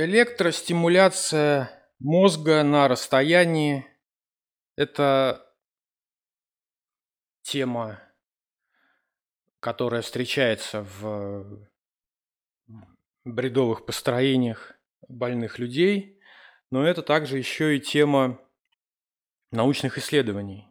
[0.00, 3.84] Электростимуляция мозга на расстоянии–
[4.76, 5.44] это
[7.42, 8.00] тема,
[9.58, 11.68] которая встречается в
[13.24, 14.74] бредовых построениях
[15.08, 16.20] больных людей,
[16.70, 18.40] но это также еще и тема
[19.50, 20.68] научных исследований.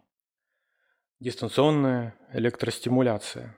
[1.20, 3.58] Дистанционная электростимуляция.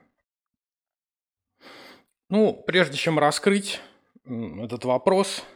[2.28, 3.80] Ну, прежде чем раскрыть
[4.24, 5.44] этот вопрос–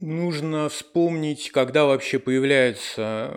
[0.00, 3.36] Нужно вспомнить, когда вообще появляются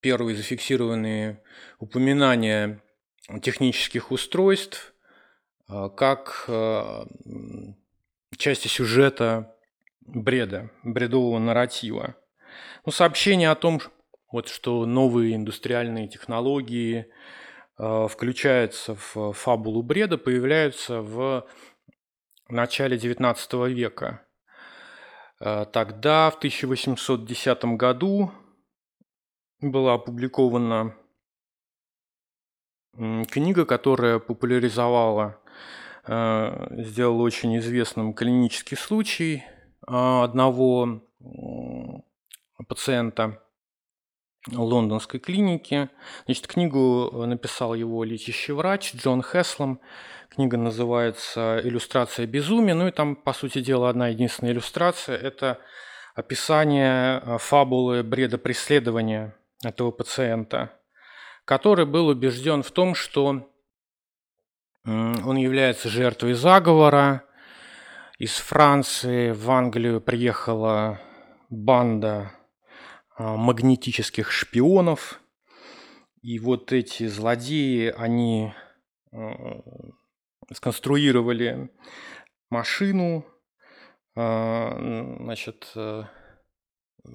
[0.00, 1.42] первые зафиксированные
[1.78, 2.82] упоминания
[3.42, 4.94] технических устройств
[5.66, 7.06] а, как а,
[8.36, 9.56] части сюжета
[10.00, 12.16] бреда, бредового нарратива.
[12.84, 13.80] Ну, сообщение о том,
[14.30, 17.06] вот, что новые индустриальные технологии
[17.78, 21.46] э, включаются в фабулу бреда, появляются в
[22.46, 24.22] в начале XIX века.
[25.40, 28.32] Э, тогда, в 1810 году,
[29.60, 30.94] была опубликована
[33.30, 35.40] книга, которая популяризовала,
[36.06, 39.44] э, сделала очень известным клинический случай
[39.86, 41.02] э, одного
[42.68, 43.43] пациента
[44.50, 45.88] лондонской клиники.
[46.26, 49.80] Значит, книгу написал его лечащий врач Джон Хеслом.
[50.28, 52.74] Книга называется «Иллюстрация безумия».
[52.74, 55.58] Ну и там, по сути дела, одна единственная иллюстрация– это
[56.14, 60.72] описание э, фабулы бреда преследования этого пациента,
[61.44, 63.50] который был убежден в том, что
[64.86, 67.24] он является жертвой заговора.
[68.18, 71.00] Из Франции в Англию приехала
[71.48, 72.43] банда э,
[73.18, 75.20] магнетических шпионов.
[76.22, 78.52] И вот эти злодеи, они
[79.12, 79.18] э,
[80.52, 81.70] сконструировали
[82.50, 83.26] машину,
[84.16, 84.76] а,
[85.20, 86.04] значит, э,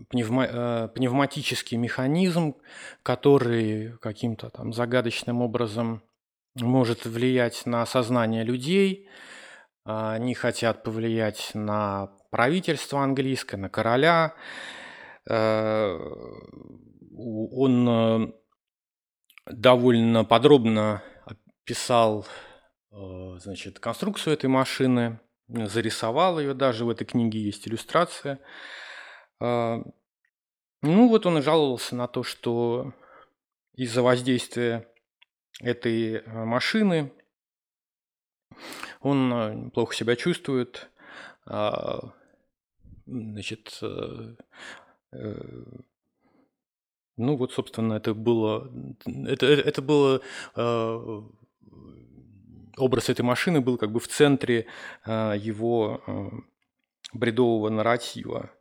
[0.09, 2.55] пневма, э, пневматический механизм,
[3.03, 6.03] который каким-то там загадочным образом
[6.55, 9.07] может влиять на сознание людей.
[9.85, 14.35] А, они хотят повлиять на правительство английское, на короля.
[15.29, 15.97] Э,
[17.15, 18.33] он
[19.45, 22.25] довольно подробно описал
[22.91, 28.39] Э, значит, конструкцию этой машины, зарисовал ее даже, в этой книге есть иллюстрация.
[29.39, 29.77] Э,
[30.81, 32.93] ну вот он и жаловался на то, что
[33.73, 34.87] из-за воздействия
[35.61, 37.13] этой э, машины
[39.01, 40.89] он плохо себя чувствует,
[43.05, 43.79] значит,
[45.11, 45.85] ну
[47.35, 48.71] вот, собственно, это было,
[49.05, 50.21] это, это было
[52.79, 54.65] образ этой машины был как бы в центре
[55.05, 56.29] э, его э,
[57.13, 58.51] бредового нарратива.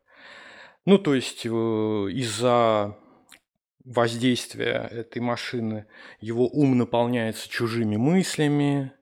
[0.85, 2.97] Ну, то есть э, из-за
[3.85, 5.87] воздействия этой машины
[6.21, 8.93] его ум наполняется чужими мыслями,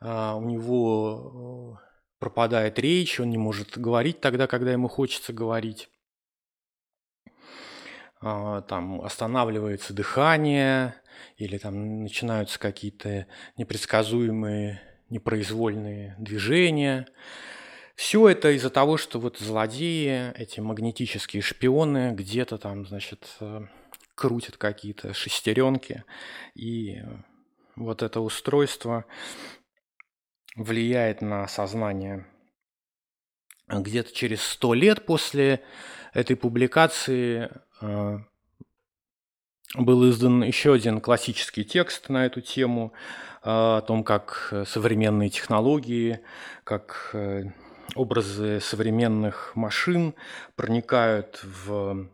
[0.00, 1.80] у него
[2.18, 5.88] пропадает речь, он не может говорить тогда, когда ему хочется говорить.
[8.22, 10.94] Там останавливается дыхание,
[11.36, 17.08] или там начинаются какие-то непредсказуемые, непроизвольные движения.
[17.96, 23.62] Все это из-за того, что вот злодеи, эти магнетические шпионы где-то там, значит, э,
[24.14, 26.04] крутят какие-то шестеренки,
[26.54, 27.02] и
[27.74, 29.04] вот это устройство
[30.54, 32.26] влияет на сознание.
[33.68, 35.62] Где-то через сто лет после
[36.12, 37.50] этой публикации
[39.74, 42.92] был издан еще один классический текст на эту тему
[43.42, 46.20] а, о том, как современные технологии,
[46.64, 47.44] как э,
[47.94, 50.14] образы современных машин
[50.56, 52.08] проникают в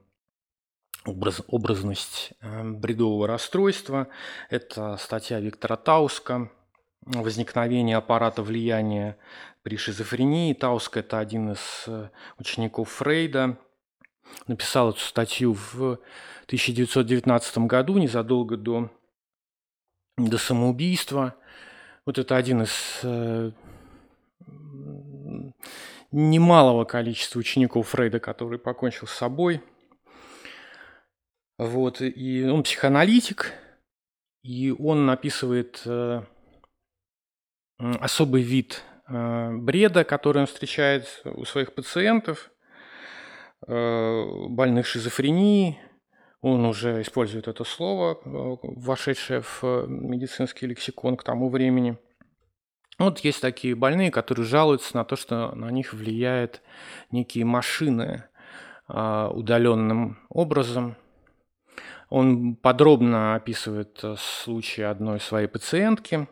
[1.04, 4.08] образ, образность э, бредового расстройства.
[4.50, 6.50] Это статья Виктора Тауска
[7.02, 9.16] «Возникновение аппарата влияния
[9.62, 10.54] при шизофрении».
[10.54, 12.08] Тауска– это один из э,
[12.38, 13.58] учеников Фрейда.
[14.46, 15.98] Написал эту статью в
[16.46, 18.90] 1919 году, незадолго до,
[20.16, 21.34] до самоубийства.
[22.06, 23.50] Вот это один из э,
[26.10, 29.62] немалого количества учеников Фрейда, который покончил с собой.
[31.58, 33.52] Вот, и он психоаналитик,
[34.42, 36.22] и он описывает э,
[37.78, 42.50] особый вид э, бреда, который он встречает у своих пациентов,
[43.66, 45.78] больных шизофренией,
[46.40, 51.98] он уже использует это слово, э, вошедшее в э, медицинский лексикон к тому времени.
[52.98, 56.62] Вот есть такие больные, которые жалуются на то, что на них влияют
[57.10, 58.24] некие машины
[58.88, 60.96] удаленным образом.
[62.08, 66.26] Он подробно описывает э, случай одной своей пациентки.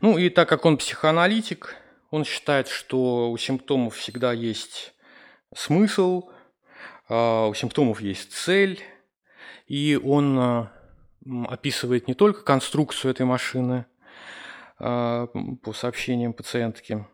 [0.00, 1.74] Ну и так как он психоаналитик,
[2.10, 4.94] он считает, что у симптомов всегда есть
[5.54, 6.30] смысл,
[7.08, 8.82] а, у симптомов есть цель,
[9.66, 10.72] и он а,
[11.48, 13.86] описывает не только конструкцию этой машины
[14.78, 15.26] а,
[15.62, 17.06] по сообщениям пациентки,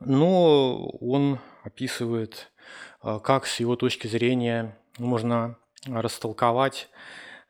[0.00, 2.52] но он описывает,
[3.00, 5.56] как с его точки зрения можно
[5.86, 6.88] растолковать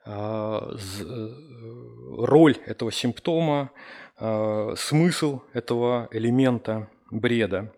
[0.04, 0.76] э,
[2.18, 3.70] роль этого симптома,
[4.18, 7.72] смысл этого элемента бреда.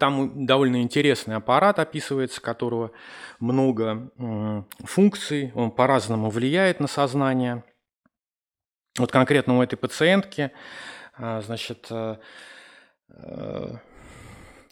[0.00, 2.90] Там довольно интересный аппарат описывается, которого
[3.38, 4.10] много
[4.84, 7.62] функций, он по-разному влияет на сознание.
[8.98, 10.50] Вот конкретно у этой пациентки,
[11.16, 12.16] а, значит, э,
[13.10, 13.76] э,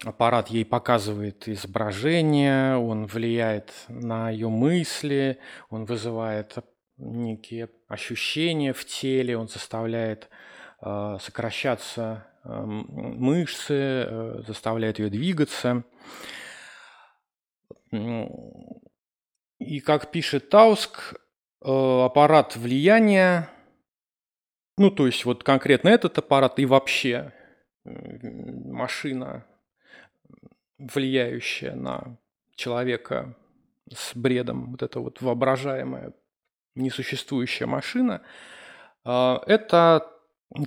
[0.04, 5.38] аппарат ей показывает изображение, он влияет на ее мысли,
[5.70, 6.56] он вызывает
[6.96, 10.28] некие ощущения в теле, он заставляет
[11.20, 15.82] сокращаться мышцы, э, заставляет ее двигаться.
[19.58, 21.14] И как пишет Тауск,
[21.62, 23.48] э, аппарат влияния,
[24.76, 27.32] ну то есть вот конкретно этот аппарат и вообще
[27.84, 29.46] машина,
[30.78, 32.18] влияющая на
[32.54, 33.34] человека
[33.92, 36.12] с бредом, вот эта вот воображаемая
[36.74, 38.22] несуществующая машина,
[39.04, 40.15] э, это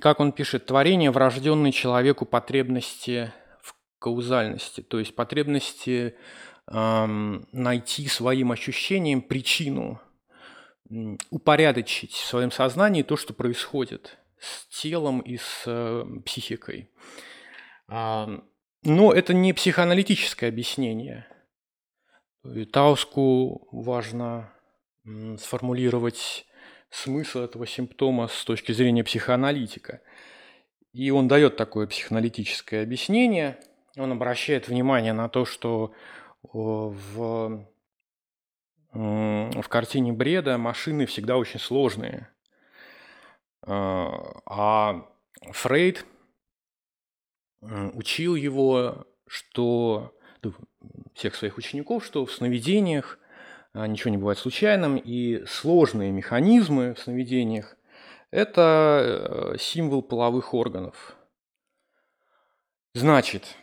[0.00, 3.32] как он пишет, творение врожденной человеку потребности
[3.62, 6.14] в каузальности, то есть потребности
[6.66, 10.00] эм, найти своим ощущением причину,
[11.30, 16.90] упорядочить в своем сознании то, что происходит с телом и с э, психикой.
[17.88, 18.26] Э,
[18.82, 21.26] но это не психоаналитическое объяснение.
[22.72, 24.52] Тауску важно
[25.38, 26.46] сформулировать
[26.90, 30.00] смысл этого симптома с точки зрения психоаналитика.
[30.92, 33.58] И он дает такое психоаналитическое объяснение.
[33.96, 35.92] Он обращает внимание на то, что
[36.42, 37.64] в,
[38.92, 42.28] в картине бреда машины всегда очень сложные.
[43.62, 45.06] А, а
[45.52, 46.04] Фрейд
[47.60, 50.54] учил его, что ну,
[51.14, 53.19] всех своих учеников, что в сновидениях
[53.74, 57.76] ничего не бывает случайным, и сложные механизмы в сновидениях–
[58.30, 61.16] это э, символ половых органов.
[62.94, 63.56] Значит,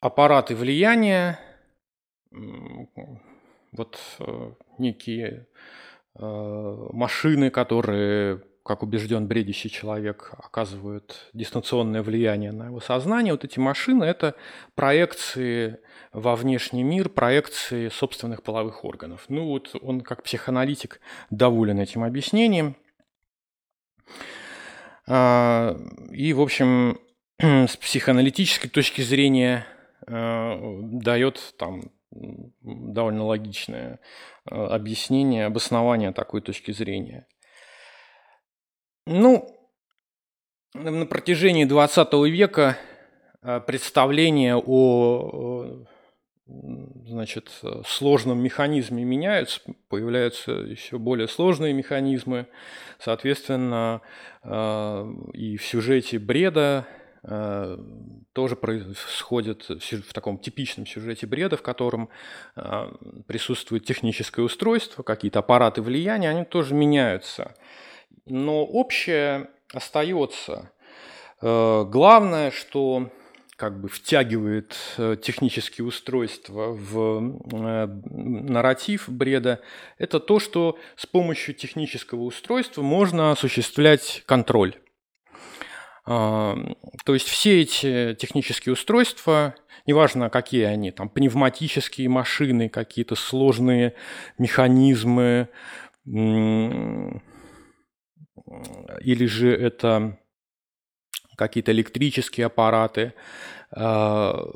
[0.00, 1.38] аппараты влияния,
[3.72, 5.46] вот э, некие
[6.14, 13.34] э, машины, которые как убежден бредящий человек, оказывают дистанционное влияние на его сознание.
[13.34, 14.36] Вот эти машины– это
[14.74, 15.80] проекции
[16.14, 19.26] во внешний мир, проекции собственных половых органов.
[19.28, 22.76] Ну вот он как психоаналитик доволен этим объяснением.
[25.06, 25.76] А,
[26.10, 26.98] и, в общем,
[27.38, 29.66] с психоаналитической точки зрения
[30.06, 31.82] а, дает там
[32.62, 34.00] довольно логичное
[34.46, 37.26] а, объяснение, обоснование такой точки зрения.
[39.06, 39.54] Ну,
[40.72, 42.78] на протяжении 20 века
[43.42, 45.84] э, представления о
[47.06, 47.50] значит,
[47.86, 52.46] сложном механизме меняются, появляются еще более сложные механизмы.
[52.98, 54.00] Соответственно,
[54.42, 56.86] э, и в сюжете бреда
[57.24, 57.78] э,
[58.32, 62.08] тоже происходит в таком типичном сюжете бреда, в котором
[63.26, 67.54] присутствует техническое устройство, какие-то аппараты влияния, они тоже меняются
[68.26, 70.72] но общее остается.
[71.40, 73.10] Э, главное, что
[73.56, 79.60] как бы втягивает э, технические устройства в э, нарратив бреда,
[79.98, 84.76] это то, что с помощью технического устройства можно осуществлять контроль.
[86.06, 86.74] То
[87.06, 89.54] есть все эти технические устройства,
[89.86, 93.94] неважно какие они, там пневматические машины, какие-то сложные
[94.36, 95.48] механизмы,
[99.00, 100.18] или же это
[101.36, 103.14] какие-то электрические аппараты,
[103.70, 104.46] а,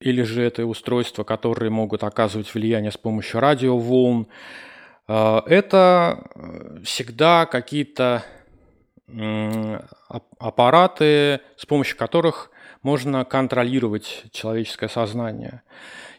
[0.00, 4.28] или же это устройства, которые могут оказывать влияние с помощью радиоволн.
[5.06, 6.24] А, это
[6.84, 8.24] всегда какие-то
[10.38, 15.62] аппараты, с помощью которых можно контролировать человеческое сознание.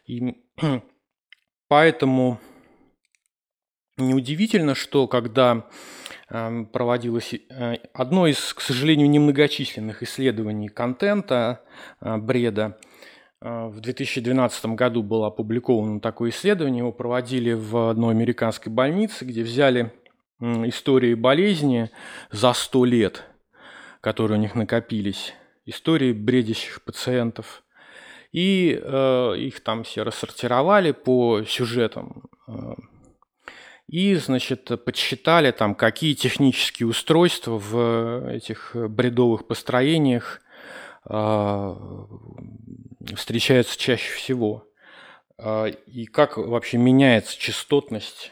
[0.06, 0.44] И
[1.70, 2.40] поэтому
[4.08, 5.66] неудивительно, что когда
[6.30, 11.62] эм, проводилось э, одно из, к сожалению, немногочисленных исследований контента
[12.00, 12.78] э, бреда,
[13.42, 19.44] э, в 2012 году было опубликовано такое исследование, его проводили в одной американской больнице, где
[19.44, 19.94] взяли
[20.40, 21.92] истории болезни
[22.32, 23.24] за 100 лет,
[24.02, 25.34] которые у них накопились,
[25.66, 27.64] истории бредящих пациентов,
[28.32, 32.24] и э, их там все рассортировали по сюжетам
[33.92, 40.42] и, значит, подсчитали там, какие технические устройства в этих бредовых построениях
[41.10, 41.76] э,
[43.18, 44.66] встречаются чаще всего.
[45.38, 48.32] Э, и как вообще меняется частотность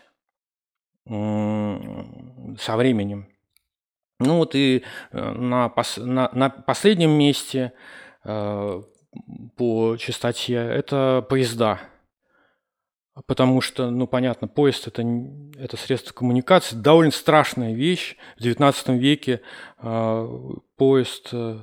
[1.09, 1.77] э,
[2.57, 3.27] со временем.
[4.21, 7.73] Ну вот и на, пос, на, на последнем месте
[8.23, 8.81] э,
[9.57, 11.81] по частоте это поезда–
[13.25, 15.03] Потому что, ну, понятно, поезд это,–
[15.59, 18.15] это средство коммуникации, довольно страшная вещь.
[18.37, 19.41] В XIX веке
[19.79, 20.39] э,
[20.77, 21.59] поезд э,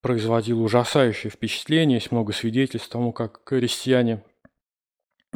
[0.00, 1.98] производил ужасающее впечатление.
[1.98, 4.22] Есть много свидетельств тому, как крестьяне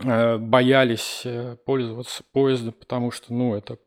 [0.02, 3.78] э, боялись э, пользоваться поездом, потому что, ну, это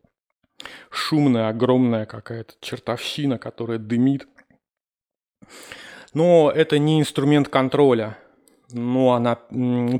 [0.90, 4.26] шумная, огромная какая-то чертовщина, которая дымит.
[6.14, 8.18] Но это не инструмент контроля.
[8.72, 9.36] Ну, а на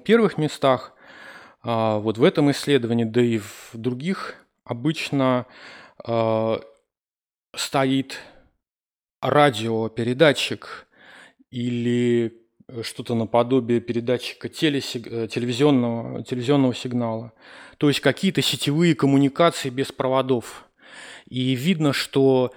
[0.00, 0.94] первых местах–
[1.62, 5.46] а, вот в этом исследовании, да и в других, обычно
[6.04, 6.60] а,
[7.54, 8.18] стоит
[9.20, 10.86] радиопередатчик
[11.50, 12.40] или
[12.82, 15.06] что-то наподобие передатчика телесиг...
[15.06, 17.32] Э, телевизионного, телевизионного сигнала.
[17.78, 20.66] То есть какие-то сетевые коммуникации без проводов.
[21.28, 22.52] И видно, что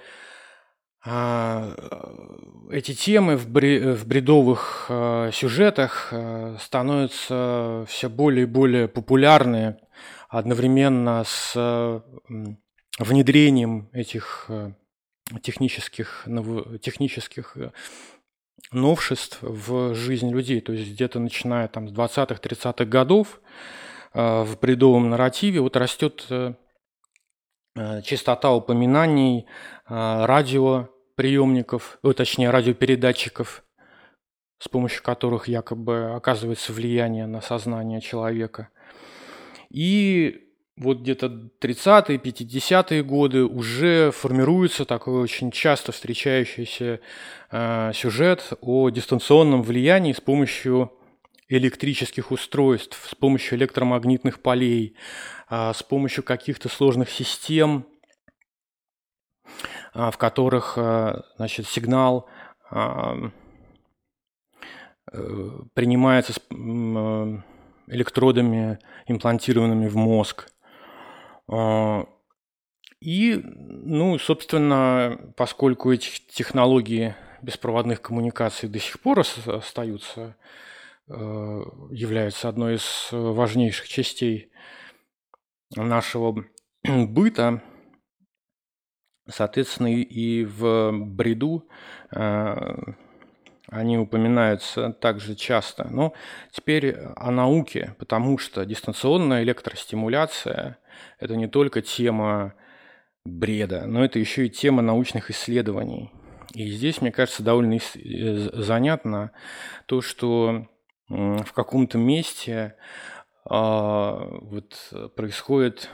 [1.04, 9.76] эти темы в, бредовых а, сюжетах а, становятся все более и более популярны
[10.30, 12.02] одновременно с
[12.98, 14.50] внедрением этих
[15.42, 16.26] технических,
[16.80, 17.70] технических э,
[18.72, 20.60] новшеств в жизнь людей.
[20.60, 23.40] То есть где-то начиная там, с 20-30-х годов
[24.12, 26.54] в бредовом нарративе вот растет э,
[27.76, 29.46] э, частота упоминаний
[29.86, 33.64] радио приемников, о, точнее радиопередатчиков,
[34.58, 38.68] с помощью которых якобы оказывается влияние на сознание человека.
[39.70, 40.44] И
[40.76, 47.00] вот где-то 30-е, 50-е годы уже формируется такой очень часто встречающийся
[47.50, 50.92] э, сюжет о дистанционном влиянии с помощью
[51.48, 54.96] электрических устройств, с помощью электромагнитных полей,
[55.48, 57.86] э, с помощью каких-то сложных систем,
[59.94, 62.28] в которых а, значит, сигнал
[62.70, 63.16] а,
[65.12, 66.40] э, принимается с
[67.86, 70.50] электродами, имплантированными в мозг.
[73.00, 80.36] И, ну, собственно, поскольку эти технологии беспроводных коммуникаций до сих пор остаются,
[81.06, 84.50] э, являются одной из важнейших частей
[85.76, 86.46] нашего
[86.82, 87.62] быта,
[89.26, 91.66] Соответственно, и в бреду
[92.10, 92.76] э,
[93.68, 95.88] они упоминаются также часто.
[95.88, 96.12] Но
[96.52, 100.78] теперь о науке, потому что дистанционная электростимуляция–
[101.18, 102.54] это не только тема
[103.24, 106.12] бреда, но это еще и тема научных исследований.
[106.52, 109.32] И здесь, мне кажется, довольно э, занятно
[109.86, 110.68] то, что
[111.08, 112.76] в каком-то месте
[113.44, 115.90] а, вот происходит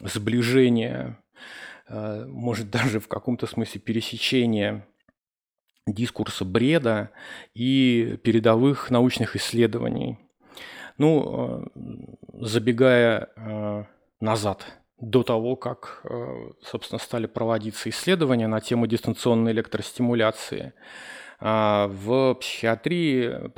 [0.00, 4.86] сближение Э, может даже в каком-то смысле пересечение
[5.86, 7.10] дискурса бреда
[7.54, 10.18] и передовых научных исследований.
[10.98, 11.86] Ну, э,
[12.34, 13.84] забегая э,
[14.20, 14.64] назад,
[15.00, 16.06] до того, как,
[16.62, 20.74] собственно, стали проводиться исследования на тему дистанционной электростимуляции,
[21.40, 23.48] в психиатрии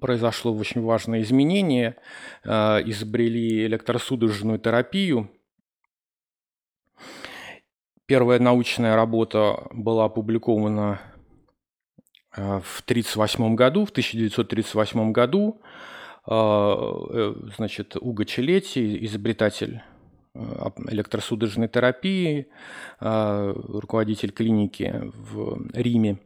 [0.00, 1.96] произошло очень важное изменение.
[2.44, 5.28] Изобрели электросудорожную терапию–
[8.08, 10.98] Первая научная работа была опубликована
[12.34, 15.60] э, в 1938 году, в 1938 году.
[16.26, 19.82] Э, э, значит, Уго Челетти, изобретатель
[20.34, 22.46] электросудорожной терапии,
[23.00, 26.18] руководитель клиники в Риме.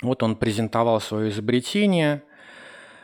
[0.00, 2.22] Вот он презентовал свое изобретение.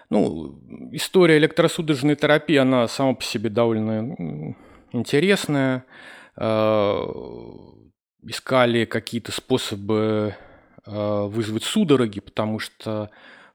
[0.09, 0.59] Ну,
[0.93, 4.57] история электросудорожной терапии, она сама по себе довольно
[4.93, 5.85] интересная.
[6.43, 7.07] Э,
[8.23, 10.35] искали какие-то способы
[10.87, 13.11] э, вызвать судороги, потому что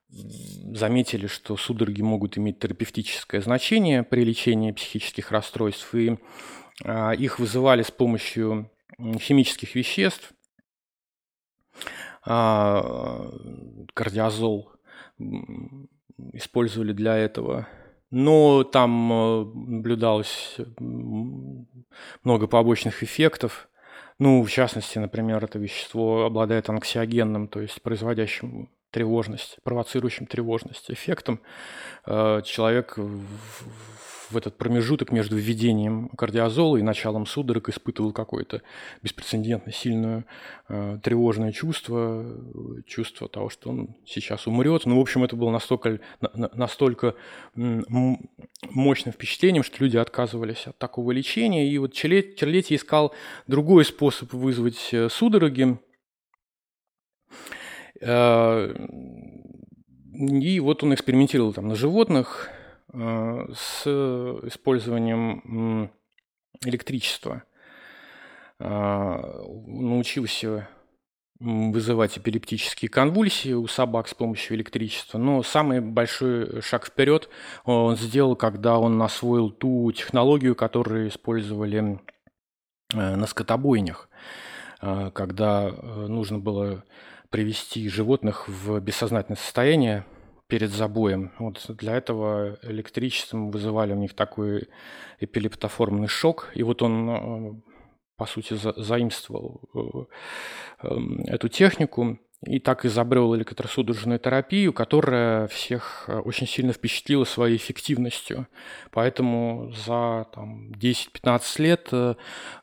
[0.08, 6.18] заметили, что судороги могут иметь терапевтическое значение при лечении психических расстройств, и
[6.86, 10.32] а, их вызывали с помощью химических веществ.
[12.24, 13.30] А,
[13.94, 14.72] кардиозол
[16.34, 17.68] использовали для этого.
[18.12, 20.58] Но там э, наблюдалось
[22.24, 23.70] много побочных эффектов.
[24.20, 31.42] Ну, в частности, например, это вещество обладает анксиогенным, то есть производящим тревожность, провоцирующим тревожность эффектом.
[32.06, 38.62] Э, человек в этот промежуток между введением кардиозола и началом судорог испытывал какое-то
[39.04, 40.24] беспрецедентно сильное
[40.70, 42.25] э, тревожное чувство,
[42.88, 44.86] чувство того, что он сейчас умрет.
[44.86, 47.16] Ну, в общем, это было настолько, на, настолько
[47.54, 51.70] мощным впечатлением, что люди отказывались от такого лечения.
[51.70, 53.14] И вот Черлетти искал
[53.46, 55.78] другой способ вызвать э, судороги.
[58.02, 58.74] Э,
[60.14, 62.50] и вот он экспериментировал там на животных,
[62.98, 63.86] Э, с
[64.48, 65.92] использованием
[66.64, 67.44] электричества.
[68.58, 70.70] А, научился
[71.42, 75.18] вызывать эпилептические конвульсии у собак с помощью электричества.
[75.18, 77.28] Но самый большой шаг вперед
[77.66, 82.00] он сделал, когда он освоил ту технологию, которую использовали
[82.94, 84.10] э, на скотобойнях,
[84.82, 86.86] э, когда нужно было
[87.36, 90.06] привести животных в бессознательное состояние,
[90.48, 91.34] перед забоем.
[91.38, 94.70] Вот для этого электричеством вызывали у них такой
[95.20, 96.50] эпилептоформный шок.
[96.56, 97.62] И вот он, э,
[98.15, 106.06] по сути, за, заимствовал э, эм, эту технику и так изобрел электросудорожную терапию, которая всех
[106.08, 108.48] э, очень сильно впечатлила своей эффективностью.
[108.92, 111.89] Поэтому за 10-15 лет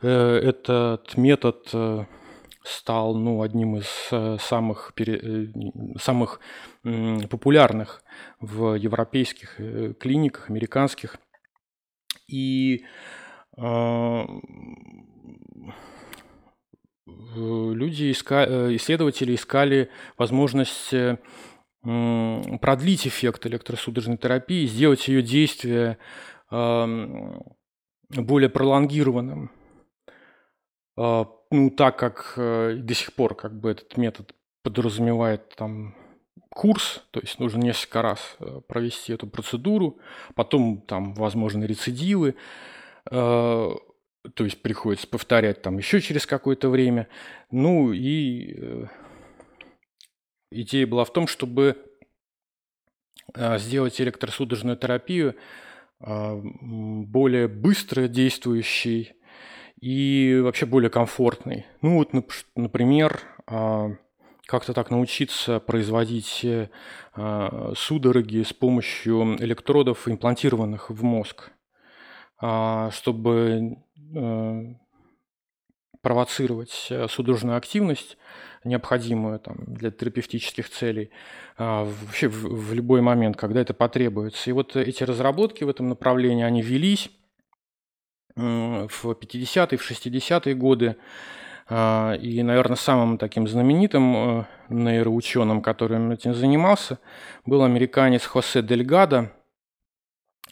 [0.00, 2.06] этот метод
[2.64, 5.46] стал ну, одним из э, самых, э,
[6.00, 6.40] самых
[6.82, 8.02] популярных
[8.40, 11.16] в европейских э, клиниках, американских.
[12.28, 12.84] И
[17.36, 20.94] люди, искали, исследователи искали возможность
[21.82, 25.98] продлить эффект электросудорожной терапии, сделать ее действие
[26.48, 29.50] более пролонгированным.
[30.96, 35.94] А, ну, так как э, до сих пор как бы этот метод подразумевает там
[36.50, 39.98] курс, то есть нужно несколько раз э, провести эту процедуру,
[40.34, 42.36] потом там возможны рецидивы,
[43.10, 43.70] э,
[44.34, 47.08] то есть приходится повторять там еще через какое-то время.
[47.50, 48.86] Ну и
[50.50, 51.76] идея была в том, чтобы
[53.34, 55.34] сделать электросудорожную терапию
[55.98, 59.14] более быстро действующей,
[59.82, 61.66] и вообще более комфортный.
[61.82, 62.10] Ну вот,
[62.54, 63.90] например, а,
[64.46, 66.46] как-то так научиться производить
[67.14, 71.50] а, судороги с помощью электродов, имплантированных в мозг,
[72.40, 73.78] а, чтобы
[76.00, 78.16] провоцировать судорожную активность,
[78.64, 81.10] необходимую там, для терапевтических целей,
[81.56, 84.50] вообще в любой момент, когда это потребуется.
[84.50, 87.08] И вот эти разработки в этом направлении, они велись,
[88.36, 90.96] в 50-е, в 60-е годы.
[91.68, 96.98] А, и, наверное, самым таким знаменитым э, нейроученым, который этим занимался,
[97.46, 99.32] был американец Хосе Дельгадо,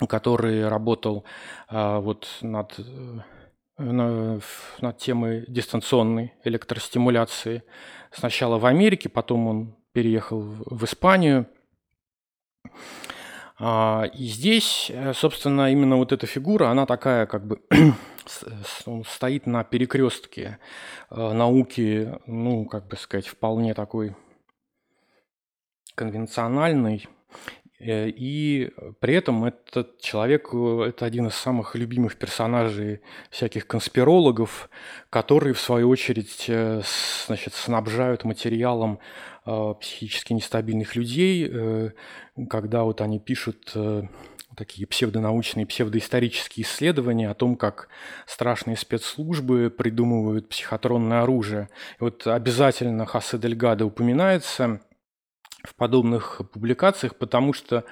[0.09, 1.25] который работал
[1.69, 2.75] а, вот над,
[3.79, 4.41] э,
[4.81, 7.65] над темой дистанционной электростимуляции
[8.13, 11.47] сначала в Америке, потом он переехал в Испанию.
[13.63, 17.61] А, и здесь, э, собственно, именно вот эта фигура, она такая как бы
[19.07, 20.59] стоит на перекрестке
[21.11, 24.17] э, науки, ну, как бы сказать, вполне такой
[25.95, 27.07] конвенциональный.
[27.81, 34.71] Э, и при этом этот человек– это один из самых любимых персонажей всяких конспирологов,
[35.09, 36.51] которые, в свою очередь,
[37.27, 39.01] значит, снабжают материалом
[39.81, 41.91] психически нестабильных людей, э,
[42.49, 44.03] когда вот они пишут э,
[44.55, 47.89] такие псевдонаучные, псевдоисторические исследования о том, как
[48.27, 51.69] страшные спецслужбы придумывают психотронное оружие.
[51.99, 54.81] И вот обязательно Хасе Дельгадо упоминается
[55.63, 57.85] в подобных публикациях, потому что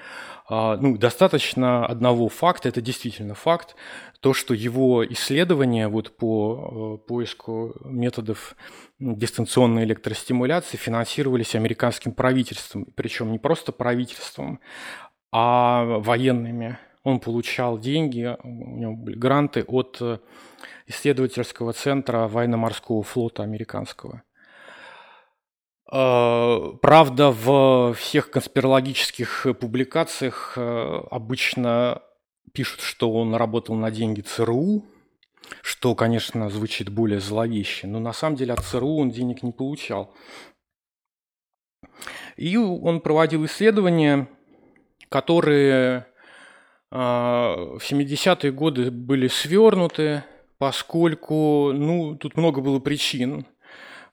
[0.47, 3.75] а, ну, достаточно одного факта, это действительно факт,
[4.19, 8.55] то, что его исследования вот по э, поиску методов
[8.99, 14.59] дистанционной электростимуляции финансировались американским правительством, причем не просто правительством,
[15.31, 16.77] а военными.
[17.03, 20.17] Он получал деньги, у него были гранты от э,
[20.87, 24.23] исследовательского центра военно-морского флота американского.
[25.91, 32.01] Э, правда, в всех конспирологических публикациях э, обычно
[32.53, 34.85] пишут, что он работал на деньги ЦРУ,
[35.61, 40.13] что, конечно, звучит более зловеще, но на самом деле от ЦРУ он денег не получал.
[42.37, 44.27] И он проводил исследования,
[45.09, 46.05] которые
[46.91, 50.23] а, в 70-е годы были свернуты,
[50.57, 53.45] поскольку, ну, тут много было причин.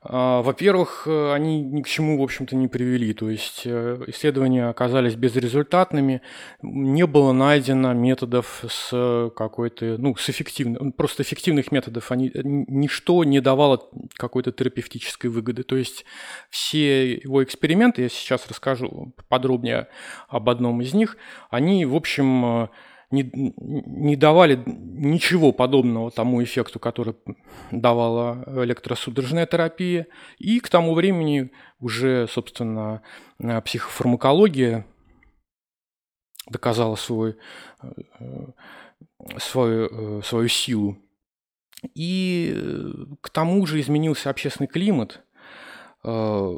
[0.01, 3.13] А, во-первых, э, они ни к чему, в общем-то, не привели.
[3.13, 6.21] То есть э, исследования оказались безрезультатными,
[6.61, 12.11] не было найдено методов с какой-то, ну, с эффективным, просто эффективных методов.
[12.11, 15.63] Они, ничто не давало какой-то терапевтической выгоды.
[15.63, 16.05] То есть
[16.49, 19.87] все его эксперименты, я сейчас расскажу подробнее
[20.29, 21.17] об одном из них,
[21.49, 22.67] они, в общем, э,
[23.11, 27.15] не, не давали ничего подобного тому эффекту, который
[27.71, 30.07] давала электросудорожная терапия.
[30.37, 33.01] И к тому времени уже, собственно,
[33.63, 34.85] психофармакология
[36.49, 37.37] доказала свой,
[39.37, 40.97] свою, свою силу.
[41.93, 42.55] И
[43.21, 45.21] к тому же изменился общественный климат.
[46.03, 46.55] Э,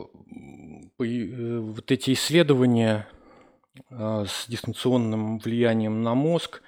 [0.98, 3.08] вот эти исследования
[3.90, 6.62] с дистанционным влиянием на мозг,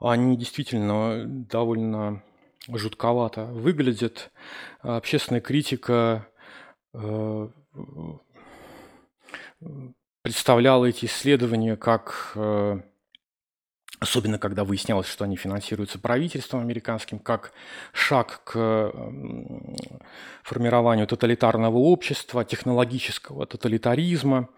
[0.00, 2.22] они действительно довольно
[2.68, 4.30] жутковато выглядят.
[4.80, 6.26] Общественная критика
[6.94, 7.48] э,
[10.22, 12.80] представляла эти исследования как, э,
[13.98, 17.52] особенно когда выяснялось, что они финансируются правительством американским, как
[17.92, 18.92] шаг к
[20.42, 24.48] формированию тоталитарного общества, технологического тоталитаризма.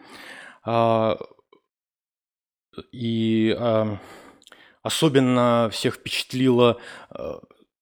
[2.92, 3.96] И э,
[4.82, 6.78] особенно всех впечатлила
[7.11, 7.38] э,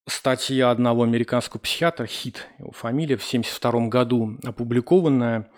[0.07, 5.51] статья одного американского психиатра, Хит, его фамилия, в 1972 году опубликованная.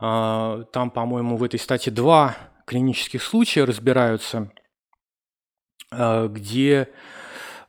[0.00, 2.36] Э, там, по-моему, в этой статье два
[2.66, 4.50] клинических случая разбираются,
[5.90, 6.88] э, где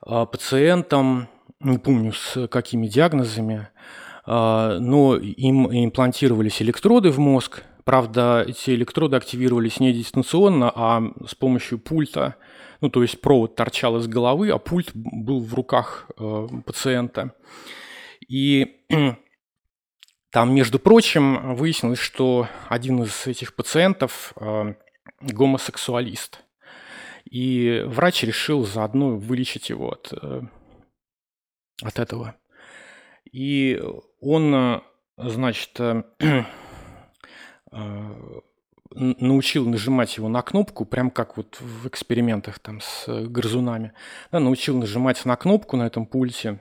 [0.05, 8.45] э, пациентам, не помню с какими диагнозами, э, но им имплантировались электроды в мозг, Правда,
[8.47, 12.35] эти электроды активировались не дистанционно, а с помощью пульта.
[12.79, 17.35] Ну, то есть провод торчал из головы, а пульт был в руках э, пациента.
[18.27, 18.85] И
[20.31, 24.75] там, между прочим, выяснилось, что один из этих пациентов э,
[25.21, 26.43] гомосексуалист.
[27.29, 30.41] И врач решил заодно вылечить его от, э,
[31.81, 32.35] от этого.
[33.29, 33.81] И
[34.23, 34.81] он, э,
[35.17, 36.03] значит, э,
[37.75, 38.13] Э,
[38.95, 43.93] научил нажимать его на кнопку, прям как вот в экспериментах там с грызунами.
[44.31, 46.59] Да, научил нажимать на кнопку на этом пульте,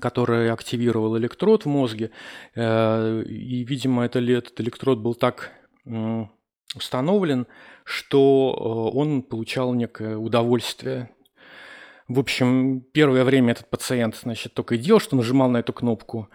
[0.00, 2.10] который активировал электрод в мозге.
[2.54, 5.52] И, видимо, это, этот электрод был так
[6.74, 7.46] установлен,
[7.84, 8.54] что
[8.94, 11.10] он получал некое удовольствие.
[12.08, 16.28] В общем, первое время этот пациент, значит, только и делал, что нажимал на эту кнопку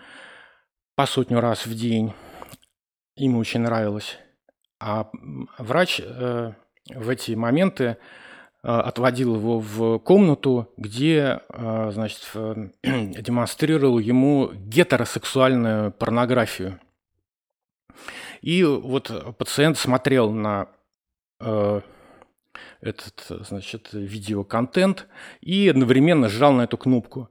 [0.96, 2.14] по сотню раз в день
[3.16, 4.18] ему очень нравилось.
[4.80, 5.10] А
[5.58, 6.54] врач э,
[6.94, 7.96] в эти моменты э,
[8.68, 16.80] отводил его в комнату, где, э, значит, э, демонстрировал ему гетеросексуальную порнографию.
[18.42, 20.68] И вот пациент смотрел на
[22.82, 25.08] этот, значит, видеоконтент
[25.42, 27.30] и одновременно жал на эту кнопку.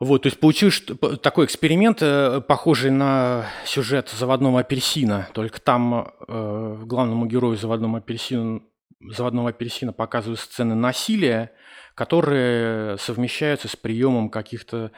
[0.00, 6.82] Вот, то есть получился такой эксперимент, э, похожий на сюжет «Заводного апельсина», только там э,
[6.84, 8.60] главному герою «Заводного апельсина»,
[9.00, 11.52] «Заводного апельсина» показывают сцены насилия,
[11.94, 14.90] которые совмещаются с приемом каких-то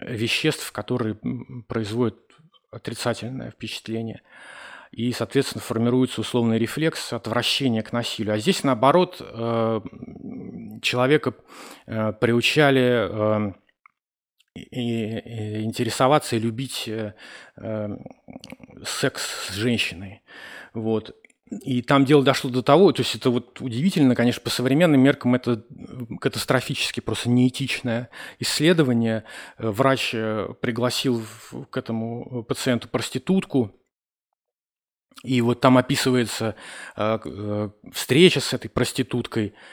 [0.00, 1.18] веществ, которые
[1.66, 2.18] производят
[2.70, 4.22] отрицательное впечатление.
[4.90, 8.34] И, соответственно, формируется условный рефлекс отвращения к насилию.
[8.34, 9.80] А здесь, наоборот, э,
[10.82, 11.34] человека
[11.86, 13.54] э, приучали
[14.70, 17.14] и интересоваться и любить э,
[17.56, 17.88] э,
[18.84, 20.22] секс с женщиной.
[20.74, 21.14] Вот.
[21.50, 25.34] И там дело дошло до того, то есть это вот удивительно, конечно, по современным меркам
[25.34, 25.64] это
[26.20, 29.24] катастрофически просто неэтичное исследование.
[29.56, 31.22] Врач э, пригласил
[31.70, 33.72] к этому пациенту проститутку,
[35.24, 36.54] и вот там описывается
[37.92, 39.54] встреча с этой проституткой–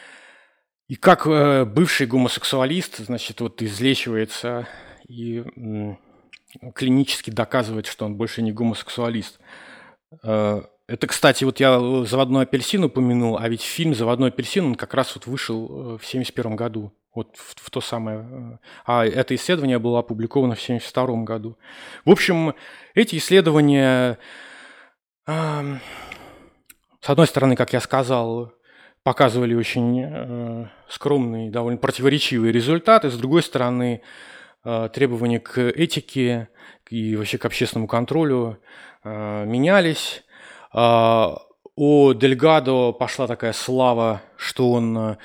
[0.87, 4.67] и как э, бывший гомосексуалист, значит, вот излечивается
[5.07, 5.43] и
[6.75, 9.39] клинически доказывает, что он больше не гомосексуалист.
[10.23, 14.93] Э, это, кстати, вот я «Заводной апельсин» упомянул, а ведь фильм «Заводной апельсин» он как
[14.93, 16.93] раз вот вышел э, в 1971 году.
[17.15, 18.19] Вот в, в то самое.
[18.19, 21.57] Э, а это исследование было опубликовано в 1972 году.
[22.05, 22.53] В общем,
[22.93, 24.15] эти исследования, э,
[25.25, 28.53] с одной стороны, как я сказал,
[29.03, 34.01] показывали очень э, скромные, довольно противоречивые результаты, с другой стороны,
[34.63, 36.49] э, требования к этике
[36.89, 38.59] и вообще к общественному контролю
[39.03, 40.23] э, менялись.
[40.73, 45.17] О Дельгадо пошла такая слава, что он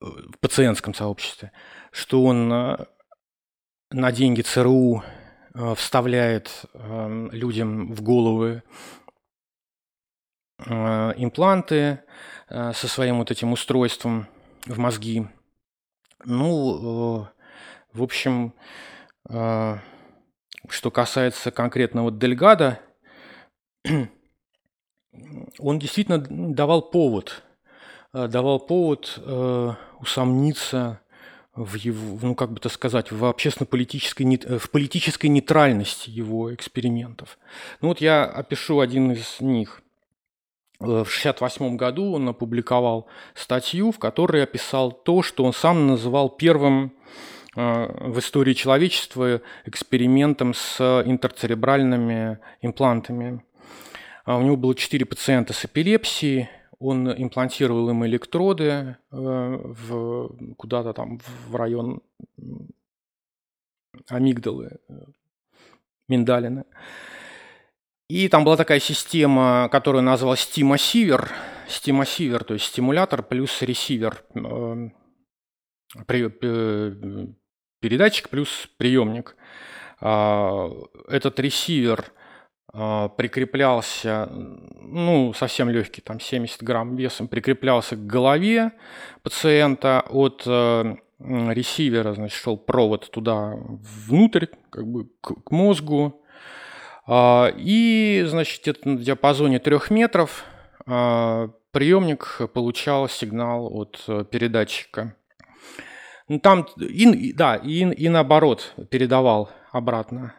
[0.00, 1.52] в пациентском сообществе,
[1.90, 5.02] что он на деньги ЦРУ
[5.76, 8.62] вставляет э, людям в головы
[10.58, 12.00] импланты
[12.48, 14.26] со своим вот этим устройством
[14.66, 15.26] в мозги.
[16.24, 17.28] Ну,
[17.92, 18.54] в общем,
[19.24, 22.80] что касается конкретно вот Дельгада,
[25.58, 27.42] он действительно давал повод
[28.12, 31.00] Э, давал повод э, усомниться
[31.54, 37.38] в его, ну как бы это сказать, в общественно-политической, э, в политической нейтральности его экспериментов.
[37.80, 39.82] Ну вот я опишу один из них.
[40.78, 46.92] В 1968 году он опубликовал статью, в которой описал то, что он сам называл первым
[47.54, 53.42] в истории человечества экспериментом с интерцеребральными имплантами.
[54.24, 60.92] А у него было четыре пациента с эпилепсией, он имплантировал им электроды э, в, куда-то
[60.92, 62.00] там в район
[64.06, 64.94] амигдалы, э,
[66.08, 66.64] миндалины.
[68.08, 71.30] И там была такая система, которую назвал стимосивер.
[71.68, 74.24] Стимосивер, то есть стимулятор плюс ресивер.
[74.34, 74.88] Э,
[77.80, 79.36] передатчик плюс приемник.
[80.00, 80.70] А,
[81.08, 82.12] этот ресивер
[82.72, 88.72] а, прикреплялся, ну, совсем легкий, там 70 грамм весом, прикреплялся к голове
[89.22, 93.54] пациента от э, ресивера, значит, шел провод туда
[94.06, 96.22] внутрь, как бы к, к мозгу.
[97.10, 100.44] А, и, значит, это на диапазоне трех метров
[100.86, 105.16] а, приемник получал сигнал от э, передатчика.
[106.28, 110.34] Ну, там, и, да, и, и наоборот, передавал обратно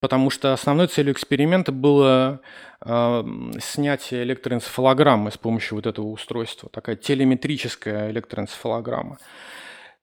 [0.00, 2.40] потому что основной целью эксперимента было
[2.84, 3.24] э,
[3.60, 9.18] снятие электроэнцефалограммы с помощью вот этого устройства, такая телеметрическая электроэнцефалограмма.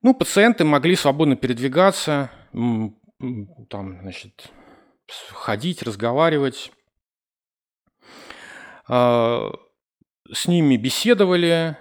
[0.04, 4.52] Ну, пациенты могли свободно передвигаться, там, значит,
[5.32, 6.72] ходить, разговаривать.
[8.90, 9.50] Э,
[10.32, 11.78] с ними беседовали,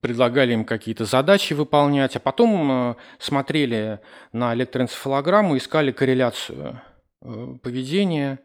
[0.00, 4.00] предлагали им какие-то задачи выполнять, а потом э, смотрели
[4.32, 6.80] на электроэнцефалограмму, искали корреляцию
[7.20, 8.38] Э, поведения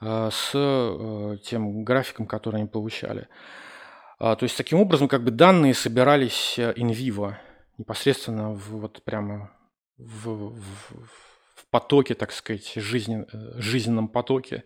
[0.00, 3.28] э, с э, тем графиком, который они получали.
[4.18, 7.34] А, то есть таким образом как бы данные собирались in vivo,
[7.78, 9.50] непосредственно в, вот прямо
[9.96, 11.29] в, в
[11.70, 14.64] потоке, так сказать, жизнен, жизненном потоке.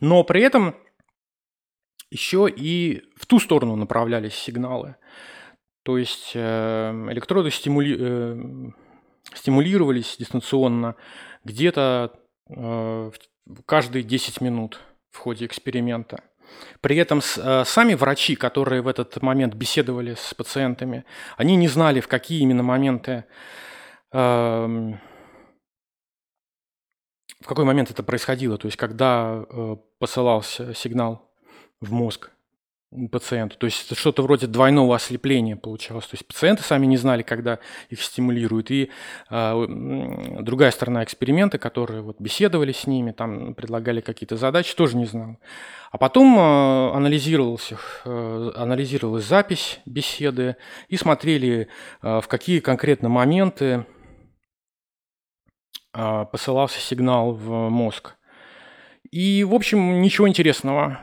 [0.00, 0.76] Но при этом
[2.10, 4.96] еще и в ту сторону направлялись сигналы.
[5.82, 8.72] То есть электроды стимули...
[9.34, 10.94] стимулировались дистанционно
[11.44, 12.12] где-то
[12.56, 13.10] Э,
[13.66, 16.22] каждые 10 минут в ходе эксперимента.
[16.80, 21.04] При этом э, сами врачи, которые в этот момент беседовали с пациентами,
[21.36, 23.24] они не знали, в какие именно моменты,
[24.12, 25.00] эм,
[27.42, 31.30] в какой момент это происходило, то есть когда э, посылался сигнал
[31.80, 32.30] в мозг
[33.10, 33.56] пациенту.
[33.56, 36.06] То есть что-то вроде двойного ослепления получалось.
[36.06, 38.70] То есть пациенты сами не знали, когда их стимулируют.
[38.70, 38.90] И
[39.30, 39.66] э,
[40.40, 45.38] другая сторона эксперимента, которые вот беседовали с ними, там предлагали какие-то задачи, тоже не знала.
[45.90, 50.56] А потом э, анализировался, э, анализировалась запись беседы
[50.88, 51.68] и смотрели,
[52.02, 53.86] э, в какие конкретно моменты
[55.92, 58.16] посылался сигнал в мозг.
[59.10, 61.00] И, в общем, ничего интересного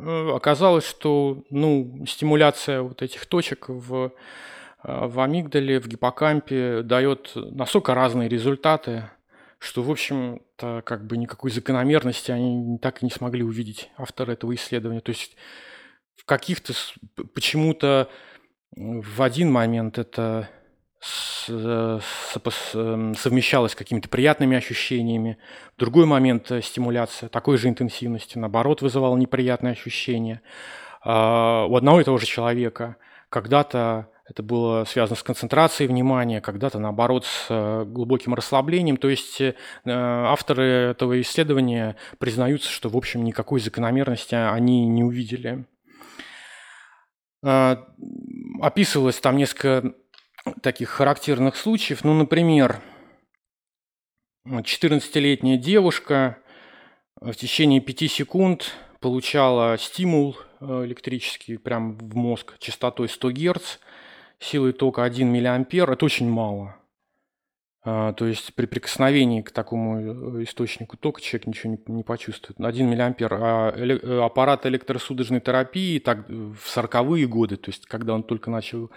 [0.00, 4.12] Э, оказалось, что ну, стимуляция вот этих точек в,
[4.84, 9.10] э, в амигдале, в гиппокампе дает настолько разные результаты,
[9.58, 14.54] что, в общем-то, как бы никакой закономерности они так и не смогли увидеть, авторы этого
[14.54, 15.00] исследования.
[15.00, 15.36] То есть
[16.16, 16.72] в каких-то
[17.34, 18.08] почему-то
[18.72, 20.48] в один момент это
[21.48, 21.98] Э,
[22.74, 25.38] эм, совмещалось с какими-то приятными ощущениями.
[25.76, 30.42] В другой момент э, стимуляция такой же интенсивности, наоборот, вызывала неприятные ощущения.
[31.02, 32.96] А, у одного и того же человека
[33.30, 38.98] когда-то это было связано с концентрацией внимания, когда-то, наоборот, с э, глубоким расслаблением.
[38.98, 39.40] То есть
[39.86, 45.64] авторы этого исследования признаются, что, в общем, никакой закономерности они не увидели.
[47.42, 47.86] А,
[48.60, 49.94] описывалось там несколько
[50.62, 52.04] таких характерных случаев.
[52.04, 52.80] Ну, например,
[54.46, 56.38] 14-летняя девушка
[57.20, 63.78] в течение 5 секунд получала стимул э, электрический прямо в мозг частотой 100 Гц,
[64.38, 65.90] силой тока 1 миллиампер.
[65.90, 66.76] Это очень мало.
[67.82, 72.60] А, то есть при прикосновении к такому э, источнику тока человек ничего не, почувствует.
[72.60, 73.34] 1 миллиампер.
[73.34, 78.90] А э, аппарат электросудорожной терапии так, в 40-е годы, то есть когда он только начал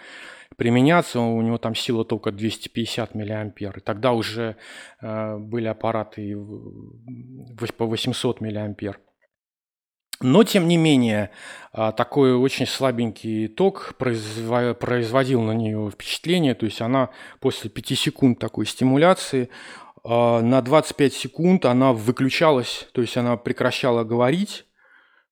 [0.57, 3.77] применяться, у него там сила тока 250 миллиампер.
[3.77, 4.55] И тогда уже
[5.01, 6.35] э, были аппараты
[7.77, 8.99] по 800 миллиампер.
[10.21, 11.31] Но, тем не менее,
[11.73, 17.09] а, такой очень слабенький ток производил на нее впечатление, то есть она
[17.41, 19.49] после 5 секунд такой стимуляции
[20.03, 24.65] а, на 25 секунд она выключалась, то есть она прекращала говорить,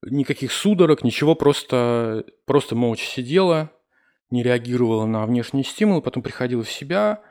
[0.04, 3.72] никаких судорог, ничего, просто, просто молча сидела,
[4.32, 7.22] не реагировала на внешние стимулы, потом приходила в себя,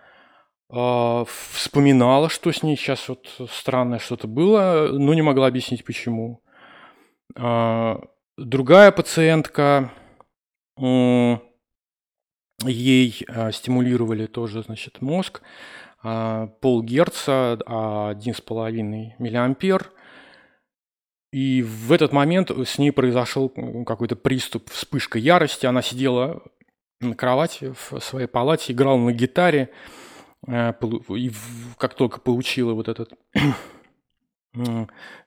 [0.72, 6.42] а, вспоминала, что с ней сейчас вот странное что-то было, но не могла объяснить почему.
[7.36, 8.00] А,
[8.36, 9.90] другая пациентка,
[12.66, 15.42] ей а, стимулировали тоже, значит, мозг,
[16.02, 19.90] полгерца, 1,5 миллиампер.
[21.32, 23.50] И в этот момент с ней произошел
[23.86, 25.66] какой-то приступ, вспышка ярости.
[25.66, 26.42] Она сидела
[27.00, 29.70] на кровати в своей палате, играла на гитаре.
[30.46, 31.32] И
[31.78, 33.12] как только получила вот этот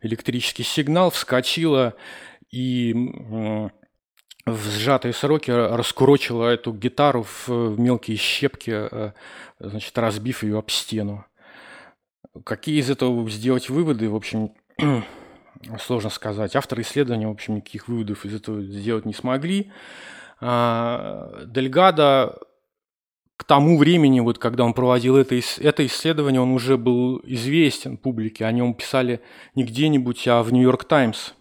[0.02, 1.96] электрический сигнал, вскочила
[2.52, 2.94] и
[4.46, 9.12] в сжатые сроки раскурочила эту гитару в мелкие щепки, э,
[9.60, 11.26] значит, разбив ее об стену.
[12.44, 14.52] Какие из этого сделать выводы, в общем,
[15.80, 16.56] сложно сказать.
[16.56, 19.72] Авторы исследования, в общем, никаких выводов из этого сделать не смогли.
[20.46, 22.38] А, Дельгадо
[23.38, 28.46] к тому времени, вот когда он проводил это, это исследование, он уже был известен публике.
[28.46, 29.22] О нем писали
[29.56, 31.32] не где-нибудь, а в Нью-Йорк Таймс.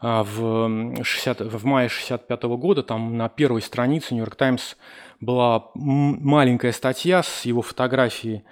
[0.00, 4.74] А в, 60, в мае 65 года там на первой странице Нью-Йорк Таймс
[5.20, 8.42] была маленькая статья с его фотографией,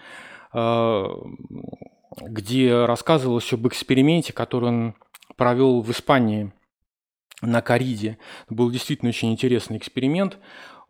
[0.53, 1.05] а,
[2.23, 4.95] где рассказывалось об эксперименте, который он
[5.37, 6.53] провел в Испании
[7.45, 8.19] на Кариде.
[8.49, 10.39] Был действительно очень интересный эксперимент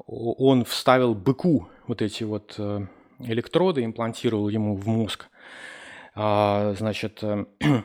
[0.07, 2.87] он вставил быку вот эти вот э,
[3.21, 5.29] электроды, имплантировал ему в мозг.
[6.15, 7.45] А, значит, э,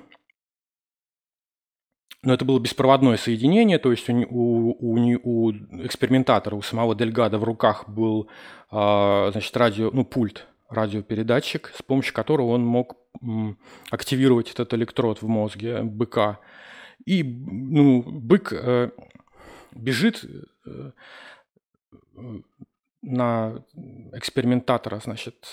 [2.23, 5.51] но это было беспроводное соединение, то есть у, у, у, у
[5.86, 8.29] экспериментатора, у самого Дельгада в руках был
[8.71, 12.95] а, значит, радио, ну, пульт, радиопередатчик, с помощью которого он мог
[13.89, 16.39] активировать этот электрод в мозге быка.
[17.10, 18.91] И ну, бык э,
[19.72, 20.24] бежит,
[20.67, 20.91] э,
[23.02, 23.63] на
[24.13, 25.52] экспериментатора, значит,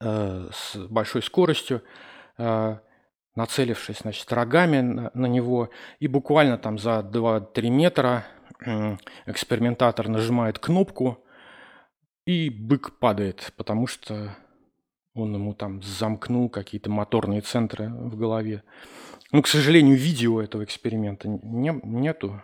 [0.00, 1.82] э, с большой скоростью,
[2.38, 2.78] э,
[3.34, 8.24] нацелившись, значит, рогами на, на него, и буквально там за 2-3 метра
[8.64, 11.18] э, экспериментатор нажимает кнопку,
[12.24, 14.36] и бык падает, потому что
[15.14, 18.62] он ему там замкнул какие-то моторные центры в голове.
[19.32, 22.42] Ну, к сожалению, видео этого эксперимента не, нету.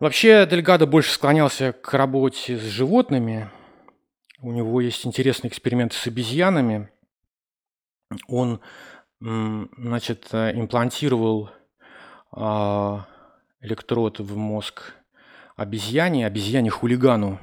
[0.00, 3.48] Вообще Дельгадо больше склонялся к работе с животными.
[4.40, 6.90] У него есть интересный эксперимент с обезьянами.
[8.26, 8.60] Он,
[9.20, 11.50] значит, имплантировал
[12.32, 13.06] а,
[13.60, 14.94] электрод в мозг
[15.54, 17.38] обезьяне, обезьяне-хулигану,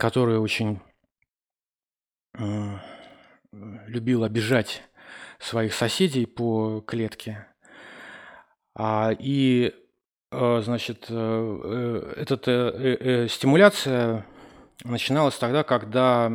[0.00, 0.80] который очень
[3.86, 4.82] любил обижать
[5.44, 7.46] своих соседей по клетке.
[8.74, 9.72] А, и
[10.34, 14.26] Э, значит, э, э, эта стимуляция
[14.82, 16.32] начиналась тогда, когда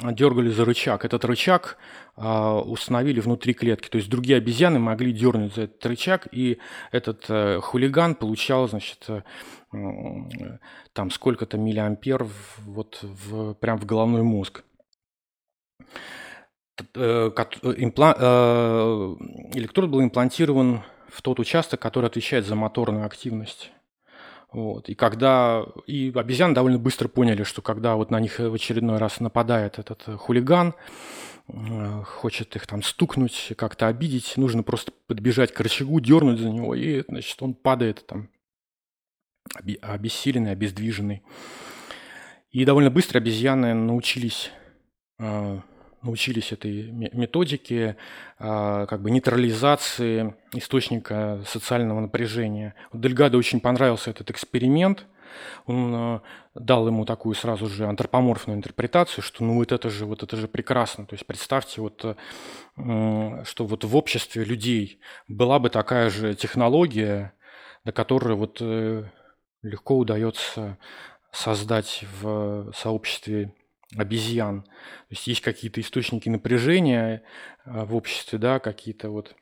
[0.00, 1.04] дергали за рычаг.
[1.04, 1.76] Этот рычаг
[2.16, 3.88] а, установили внутри клетки.
[3.88, 6.58] То есть другие обезьяны могли дернуть за этот рычаг, и
[6.92, 7.26] этот
[7.62, 9.06] хулиган получал, значит,
[9.70, 12.26] там сколько-то миллиампер
[12.60, 14.64] вот в, прям в головной мозг.
[19.54, 23.70] Электрод был имплантирован в тот участок, который отвечает за моторную активность.
[24.52, 24.88] Вот.
[24.88, 29.20] И когда и обезьяны довольно быстро поняли, что когда вот на них в очередной раз
[29.20, 30.74] нападает этот хулиган,
[31.48, 36.74] э, хочет их там стукнуть, как-то обидеть, нужно просто подбежать к рычагу, дернуть за него,
[36.74, 38.28] и значит, он падает там
[39.80, 41.22] обессиленный, обездвиженный.
[42.50, 44.50] И довольно быстро обезьяны научились
[45.18, 45.60] э,
[46.02, 47.96] научились этой методике
[48.38, 52.74] а, как бы нейтрализации источника социального напряжения.
[52.92, 55.06] Дельгадо очень понравился этот эксперимент,
[55.66, 56.20] он э,
[56.54, 60.48] дал ему такую сразу же антропоморфную интерпретацию, что ну вот это же, вот это же
[60.48, 61.06] прекрасно.
[61.06, 67.32] То есть представьте, вот, э, что вот в обществе людей была бы такая же технология,
[67.84, 69.04] до которой вот э,
[69.62, 70.78] легко удается
[71.32, 73.54] создать в сообществе
[73.96, 74.62] обезьян.
[74.62, 74.70] То
[75.10, 77.22] есть есть какие-то источники напряжения
[77.64, 79.34] в обществе, да, какие-то вот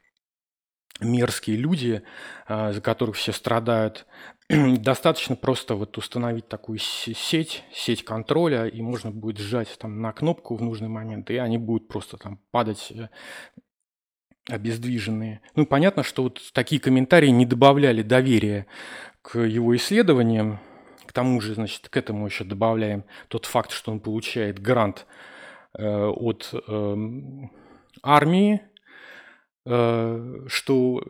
[1.01, 2.03] мерзкие люди,
[2.47, 4.07] а, за которых все страдают.
[4.49, 10.57] Достаточно просто вот установить такую сеть, сеть контроля, и можно будет сжать там на кнопку
[10.57, 13.09] в нужный момент, и они будут просто там падать э,
[14.49, 15.41] обездвиженные.
[15.55, 18.67] Ну, понятно, что вот такие комментарии не добавляли доверия
[19.23, 20.61] к его исследованиям.
[21.11, 25.07] К тому же, значит, к этому еще добавляем тот факт, что он получает грант
[25.75, 26.97] э, от э,
[28.03, 28.61] армии,
[29.67, 31.03] Э, что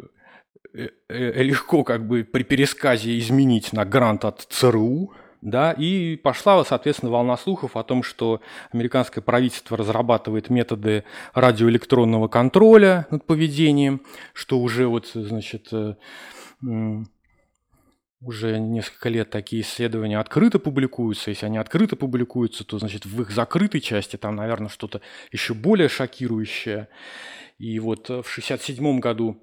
[0.75, 6.65] э, э, легко как бы при пересказе изменить на грант от ЦРУ, да, и пошла,
[6.65, 8.41] соответственно, волна слухов о том, что
[8.73, 14.03] американское правительство разрабатывает методы радиоэлектронного контроля над поведением,
[14.35, 15.71] что уже вот, значит,
[18.21, 21.31] уже несколько лет такие исследования открыто публикуются.
[21.31, 25.01] Если они открыто публикуются, то, значит, в их закрытой части там, наверное, что-то
[25.33, 26.89] еще более шокирующее.
[27.59, 29.43] И вот э, в 1967 году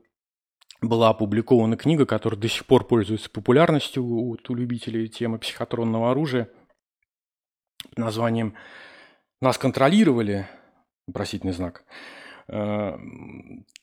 [0.81, 6.49] была опубликована книга, которая до сих пор пользуется популярностью у, у любителей темы психотронного оружия
[7.89, 8.55] под названием
[9.41, 10.47] «Нас контролировали»,
[11.07, 11.83] вопросительный знак.
[12.49, 12.97] Э,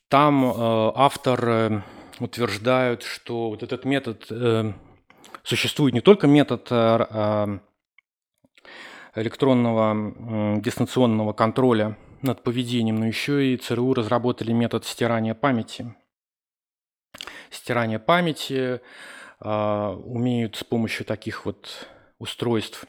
[0.08, 1.84] там э, автор
[2.20, 4.30] утверждает, что вот этот метод
[5.42, 6.70] существует не только метод
[9.16, 15.94] электронного дистанционного контроля над поведением, но еще и ЦРУ разработали метод стирания памяти.
[17.50, 18.80] Стирание памяти
[19.40, 21.88] э, умеют с помощью таких вот
[22.18, 22.86] устройств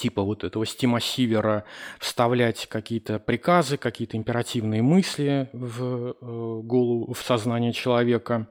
[0.00, 1.64] типа вот этого стимосивера
[1.98, 8.48] вставлять какие-то приказы, какие-то императивные мысли в э, голову, в сознание человека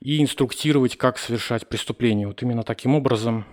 [0.00, 2.26] и инструктировать, как совершать преступление.
[2.26, 3.46] Вот именно таким образом,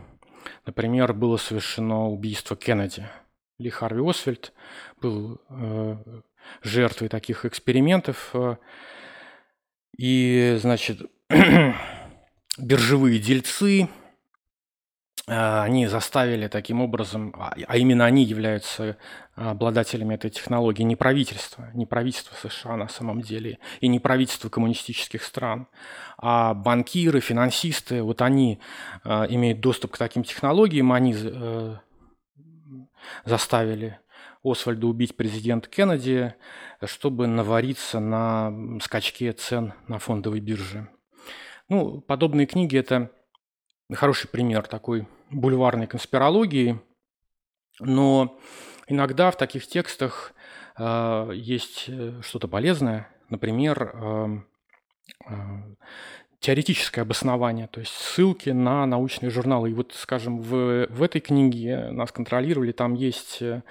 [0.66, 3.08] например, было совершено убийство Кеннеди–
[3.62, 4.54] ли Харви Освальд
[5.02, 5.98] был э,
[6.64, 8.32] жертвой таких экспериментов.
[8.34, 8.58] Э,
[9.98, 11.02] и, значит,
[12.58, 13.88] биржевые дельцы,
[15.28, 18.98] они заставили таким образом, а, а именно они являются
[19.36, 25.24] обладателями этой технологии, не правительство, не правительство США на самом деле, и не правительство коммунистических
[25.24, 25.68] стран,
[26.18, 28.60] а банкиры, финансисты, вот они
[29.06, 31.16] имеют доступ к таким технологиям, они
[33.26, 34.00] заставили
[34.44, 36.34] Освальда убить президент Кеннеди,
[36.84, 40.88] чтобы навариться на скачке цен на фондовой бирже.
[41.70, 43.12] Ну, подобные книги– это
[43.94, 46.80] хороший пример такой бульварной конспирологии,
[47.80, 48.38] но
[48.88, 50.34] иногда в таких текстах
[50.78, 53.08] э, есть э, что-то полезное.
[53.30, 54.28] Например, э,
[55.28, 55.34] э,
[56.40, 59.70] теоретическое обоснование, то есть ссылки на научные журналы.
[59.70, 63.62] И вот, скажем, в, в этой книге нас контролировали, там есть э,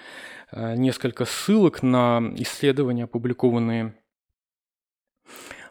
[0.52, 3.94] несколько ссылок на исследования, опубликованные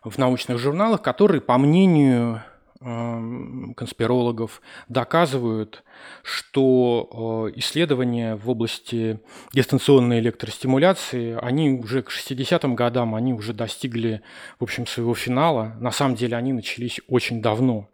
[0.04, 2.44] в научных журналах, которые, по мнению
[2.82, 5.84] конспирологов доказывают,
[6.24, 9.20] что э, исследования в области
[9.52, 14.22] дистанционной электростимуляции, они уже к 60-м годам, они уже достигли,
[14.60, 15.76] в общем, своего финала.
[15.82, 17.90] На самом деле они начались очень давно.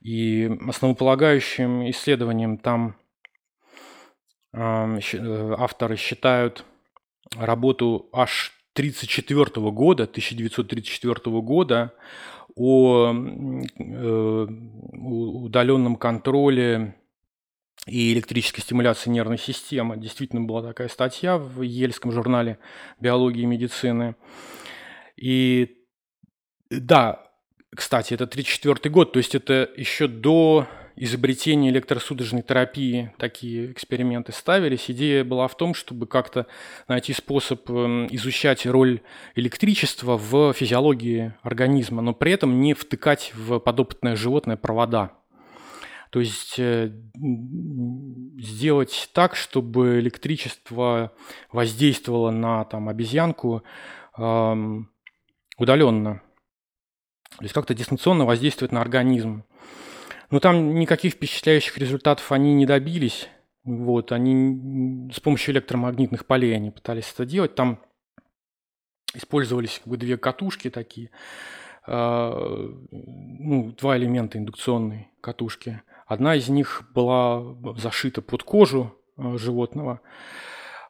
[0.00, 2.96] И основополагающим исследованием там
[4.54, 4.98] э,
[5.58, 6.64] авторы считают
[7.36, 11.92] работу аж 1934 года, 1934 года
[12.54, 16.96] о э, удаленном контроле
[17.86, 19.96] и электрической стимуляции нервной системы.
[19.96, 22.58] Действительно была такая статья в Ельском журнале
[23.00, 24.16] биологии и медицины.
[25.16, 25.78] И
[26.70, 27.22] да,
[27.74, 34.90] кстати, это 1934 год, то есть это еще до изобретения электросудорожной терапии такие эксперименты ставились.
[34.90, 36.46] Идея была в том, чтобы как-то
[36.88, 39.00] найти способ эм, изучать роль
[39.34, 45.12] электричества в физиологии организма, но при этом не втыкать в подопытное животное провода.
[46.10, 46.92] То есть э,
[48.38, 51.12] сделать так, чтобы электричество
[51.50, 53.62] воздействовало на там, обезьянку
[54.18, 54.90] эм,
[55.56, 56.20] удаленно.
[57.38, 59.44] То есть как-то дистанционно воздействовать на организм.
[60.32, 63.28] Но там никаких впечатляющих результатов они не добились.
[63.64, 67.54] Вот, они с помощью электромагнитных полей они пытались это делать.
[67.54, 67.80] Там
[69.14, 71.10] использовались как бы две катушки такие,
[71.86, 75.82] э, ну, два элемента индукционной катушки.
[76.06, 77.42] Одна из них была
[77.76, 80.00] зашита под кожу э, животного,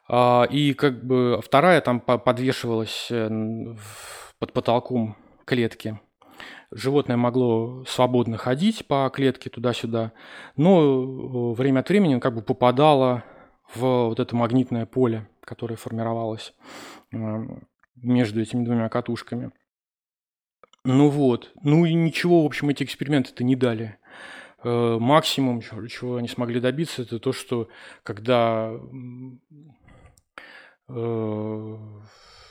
[0.07, 3.27] а, и как бы вторая там подвешивалась э,
[4.39, 5.99] под потолком клетки.
[6.75, 10.11] Животное могло свободно ходить по клетке туда-сюда,
[10.57, 13.23] но время от времени как бы попадало
[13.73, 16.53] в вот это магнитное поле, которое формировалось
[17.95, 19.51] между этими двумя катушками.
[20.83, 21.51] Ну вот.
[21.63, 23.97] Ну и ничего, в общем, эти эксперименты-то не дали.
[24.63, 27.69] Э, максимум, чего они смогли добиться, это то, что
[28.03, 28.71] когда
[30.89, 31.77] э,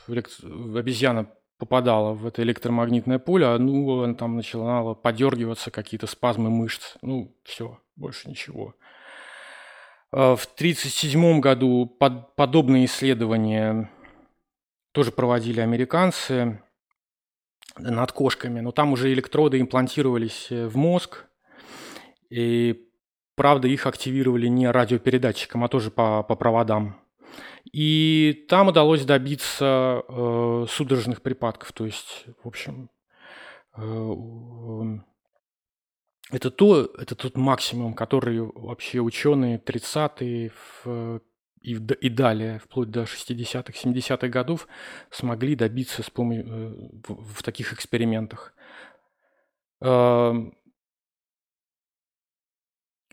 [0.07, 1.29] обезьяна
[1.63, 6.97] попадала в это электромагнитное поле, а ну, она там начинала подергиваться, какие-то спазмы мышц.
[7.03, 8.75] Ну, все, больше ничего.
[10.11, 13.89] Э, в 1937 году под, подобные исследования
[14.91, 16.61] тоже проводили американцы
[17.79, 21.27] над кошками, но там уже электроды имплантировались э, в мозг,
[22.29, 22.89] и
[23.37, 27.02] правда их активировали не радиопередатчиком, а тоже по, по проводам.
[27.73, 32.91] И там удалось добиться э, судорожных припадков, то есть, в общем,
[33.77, 34.15] э,
[36.31, 40.53] это, то, это тот максимум, который вообще ученые 30-е
[41.63, 44.67] и, и далее, вплоть до 60-х, 70-х годов,
[45.11, 48.55] смогли добиться с помощью, э, в, в таких экспериментах.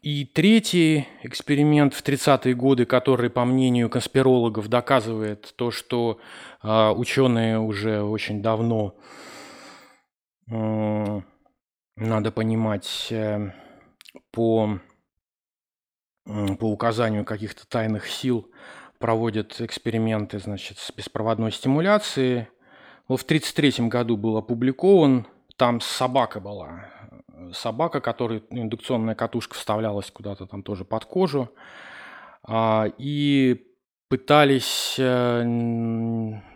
[0.01, 6.19] И третий эксперимент в 30-е годы, который, по мнению конспирологов, доказывает то, что
[6.63, 8.95] э, ученые уже очень давно,
[10.49, 11.21] э,
[11.97, 13.51] надо понимать, э,
[14.31, 14.79] по
[16.59, 18.51] по указанию каких-то тайных сил
[18.99, 22.47] проводят эксперименты, значит, с беспроводной стимуляцией.
[23.07, 25.25] Вот в 1933 году был опубликован,
[25.55, 26.87] там собака была,
[27.53, 31.49] собака, которой индукционная катушка вставлялась куда-то там тоже под кожу,
[32.43, 33.65] а, и
[34.09, 35.43] пытались, э,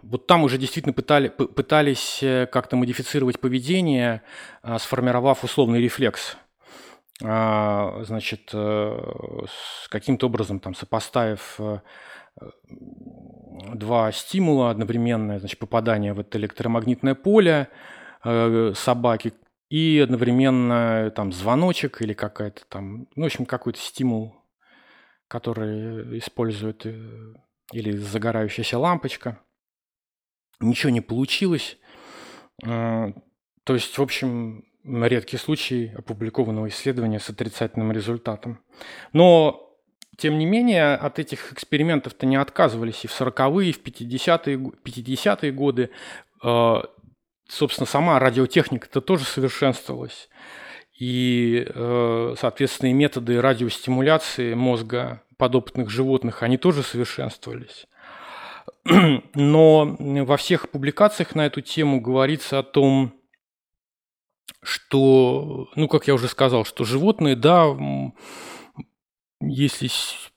[0.01, 4.23] вот там уже действительно пытали, пытались э, как-то модифицировать поведение,
[4.63, 6.36] а, сформировав условный рефлекс.
[7.23, 8.99] А, значит, э,
[9.89, 11.79] каким-то образом там сопоставив э,
[13.75, 17.67] два стимула одновременное, значит, попадание в это электромагнитное поле
[18.23, 19.34] э, собаки
[19.74, 24.36] и одновременно там звоночек или какая-то там, ну, в общем, какой-то стимул,
[25.28, 26.86] который использует
[27.71, 29.39] или загорающаяся лампочка.
[30.59, 31.80] Ничего не получилось.
[32.61, 33.13] То
[33.67, 38.59] есть, в общем, редкий случай опубликованного исследования с отрицательным результатом.
[39.11, 39.76] Но,
[40.19, 45.51] тем не менее, от этих экспериментов-то не отказывались и в 40-е, и в 50-е, 50-е
[45.51, 45.89] годы.
[47.47, 50.29] Собственно, сама радиотехника-то тоже совершенствовалась.
[50.97, 57.87] И, э, соответственно, и методы радиостимуляции мозга подопытных животных, они тоже совершенствовались.
[59.33, 63.13] Но во всех публикациях на эту тему говорится о том,
[64.61, 67.67] что, ну, как я уже сказал, что животные, да,
[69.49, 69.89] если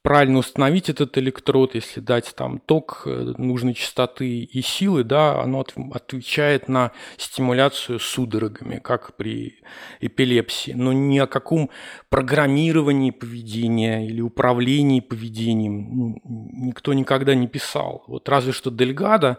[0.02, 5.64] правильно установить этот электрод, если дать там ток э, нужной частоты и силы, да, оно
[5.92, 9.60] отвечает на стимуляцию судорогами, как при
[10.00, 10.72] эпилепсии.
[10.72, 11.70] Но ни о каком
[12.08, 18.04] программировании поведения или управлении поведением никто никогда не писал.
[18.06, 19.38] Вот разве что Дельгадо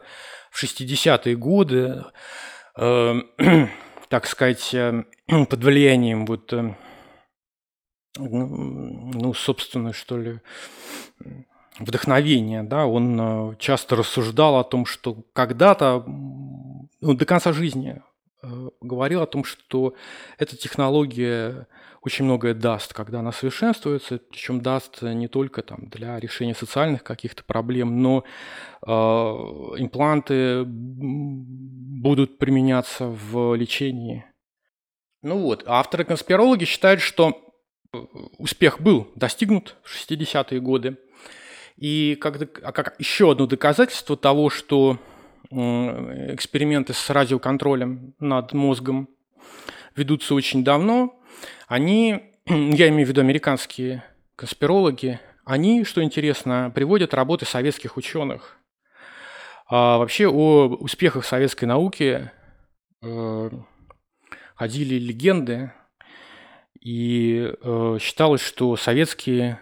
[0.52, 2.04] в 60-е годы
[2.76, 3.22] э,
[4.10, 6.76] так сказать, э, под влиянием вот, э,
[8.18, 10.40] ну, ну, собственно, что ли,
[11.80, 18.02] вдохновения, да, он э, часто рассуждал о том, что когда-то, ну, до конца жизни
[18.82, 19.96] говорил о том, что
[20.38, 21.68] эта технология
[22.02, 27.44] очень многое даст, когда она совершенствуется, причем даст не только там, для решения социальных каких-то
[27.44, 28.24] проблем, но
[28.86, 34.26] э, импланты будут применяться в лечении.
[35.22, 37.47] Ну вот, авторы-конспирологи считают, что э,
[38.38, 40.98] успех был достигнут в 60-е годы.
[41.78, 44.98] И как, а как еще одно доказательство того, что
[45.50, 49.10] эксперименты с радиоконтролем над мозгом
[49.96, 51.20] ведутся очень давно,
[51.68, 54.04] они, я имею в виду американские
[54.36, 58.58] конспирологи, они, что интересно, приводят работы советских ученых.
[59.70, 62.32] А вообще о успехах советской науки
[63.02, 63.50] э,
[64.56, 65.72] ходили легенды,
[66.88, 69.60] и э, считалось, что советские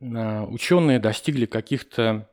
[0.00, 2.28] э, ученые достигли каких-то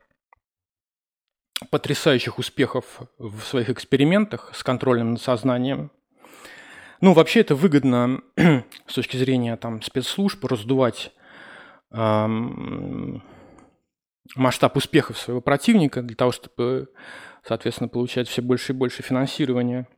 [1.70, 5.90] потрясающих успехов в своих экспериментах с контролем над сознанием–
[7.02, 8.22] Ну, вообще это выгодно
[8.86, 11.12] с точки зрения там, спецслужб раздувать
[11.90, 13.24] эм,
[14.36, 16.88] масштаб успехов своего противника для того, чтобы,
[17.44, 19.88] соответственно, получать все больше и больше финансирования.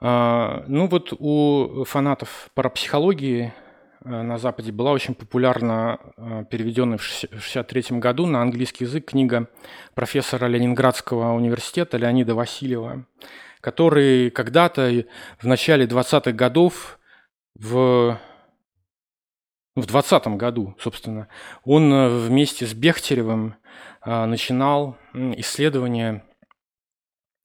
[0.00, 3.52] Э, ну вот у фанатов парапсихологии
[4.04, 9.48] Э, на Западе была очень популярна, э, переведенная в 1963 году на английский язык книга
[9.94, 13.06] профессора Ленинградского университета Леонида Васильева,
[13.60, 15.04] который когда-то
[15.38, 16.98] в начале 20-х годов
[17.54, 18.18] в
[19.76, 21.28] в 20 году, собственно,
[21.64, 23.54] он э, вместе с Бехтеревым
[24.04, 26.24] начинал исследования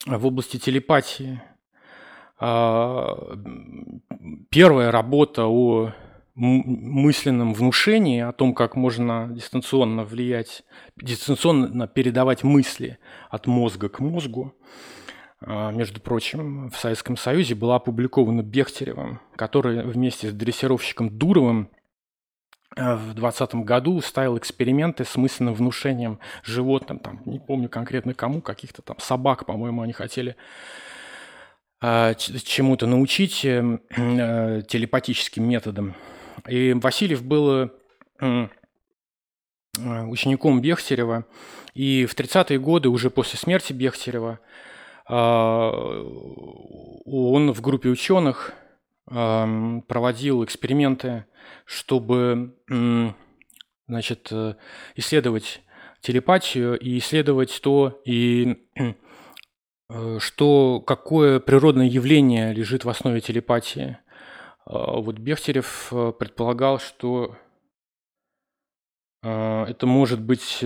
[0.06, 1.41] в области телепатии.
[4.50, 5.94] Первая работа о
[6.36, 10.64] мысленном внушении о том, как можно дистанционно влиять,
[10.98, 12.98] дистанционно передавать мысли
[13.30, 14.54] от мозга к мозгу,
[15.46, 21.70] а, между прочим, в Советском Союзе была опубликована Бехтеревым, который вместе с дрессировщиком Дуровым
[22.76, 28.41] а, в 2020 году ставил эксперименты с мысленным внушением животным, там, не помню конкретно кому,
[28.41, 30.36] каких-то там собак, по-моему, они хотели
[32.18, 35.96] чему-то научить эм, э, телепатическим методом.
[36.48, 37.72] И Васильев был
[38.20, 38.48] э,
[39.78, 41.26] учеником Бехтерева,
[41.74, 44.40] и в 30-е годы, уже после смерти Бехтерева,
[45.06, 45.72] а,
[47.06, 48.54] он в группе ученых
[49.06, 51.26] проводил эксперименты,
[51.66, 52.54] чтобы
[53.88, 54.56] значит, э,
[54.96, 55.62] исследовать
[56.02, 58.94] телепатию и исследовать то, и э,
[60.20, 63.98] что, какое природное явление лежит в основе телепатии.
[64.66, 67.36] А, вот Бехтерев э, предполагал, что
[69.22, 70.62] это может быть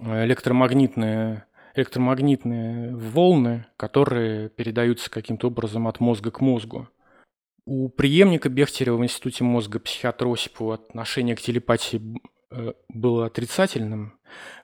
[0.00, 6.88] электромагнитные, электромагнитные волны, которые передаются каким-то образом от мозга к мозгу.
[7.64, 12.18] У преемника Бехтерева в Институте мозга психиатра Осипова отношение к телепатии э,
[12.88, 14.18] было отрицательным.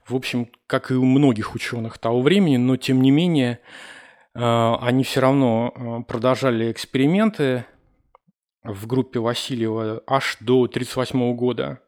[0.06, 3.60] В общем, как и у многих ученых того времени, но тем не менее
[4.38, 7.64] Э, они все равно э, продолжали эксперименты
[8.62, 11.80] в группе Васильева аж до 1938 года.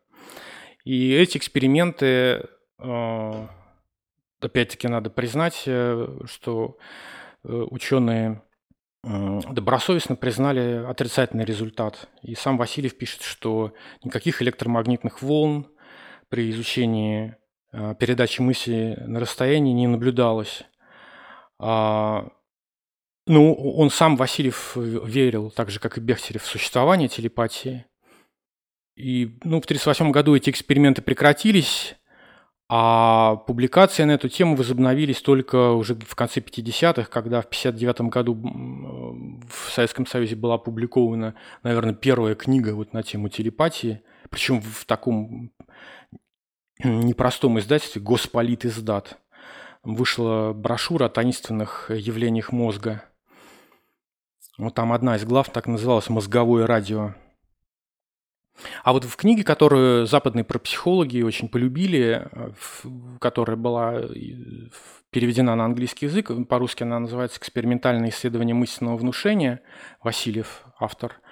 [0.84, 2.48] И эти эксперименты,
[2.78, 3.46] э,
[4.40, 5.68] опять-таки, надо признать,
[6.24, 6.78] что
[7.42, 8.42] ученые
[9.02, 12.08] добросовестно признали отрицательный результат.
[12.22, 13.72] И сам Васильев пишет, что
[14.04, 15.66] никаких электромагнитных волн
[16.30, 17.36] при изучении
[17.98, 20.64] передачи мысли на расстоянии не наблюдалось.
[21.58, 22.30] А
[23.26, 27.86] ну, он сам, Васильев, э, верил, так же, как и Бехтерев, в существование телепатии.
[28.96, 31.94] И ну, в 1938 году эти эксперименты прекратились,
[32.68, 38.34] а публикации на эту тему возобновились только уже в конце 50-х, когда в 1959 году
[39.48, 45.52] в Советском Союзе была опубликована, наверное, первая книга вот на тему телепатии, причем в таком
[46.82, 49.18] непростом издательстве «Госполит издат».
[49.82, 53.04] Вышла брошюра о таинственных явлениях мозга–
[54.60, 57.14] вот там одна из глав так называлась «Мозговое радио».
[58.84, 62.28] А вот в книге, которую западные пропсихологи очень полюбили,
[63.20, 64.02] которая была
[65.08, 69.62] переведена на английский язык, по-русски она называется «Экспериментальное исследование мысленного внушения»,
[70.02, 71.22] Васильев, автор,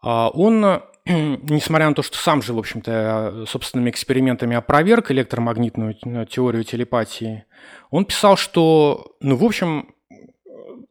[0.00, 0.80] а он,
[1.48, 5.94] несмотря на то, что сам же, в общем-то, собственными экспериментами опроверг электромагнитную
[6.26, 7.46] теорию телепатии,
[7.90, 9.94] он писал, что, ну, в общем,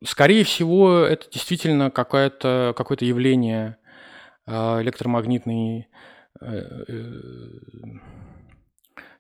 [0.04, 3.78] скорее всего, это действительно какое-то какое явление
[4.48, 5.88] а, электромагнитной,
[6.42, 7.04] э, э,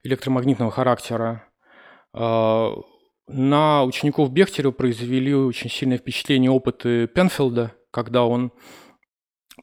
[0.03, 1.43] электромагнитного характера.
[2.13, 8.53] На учеников Бехтерева произвели очень сильное впечатление опыты Пенфилда, когда он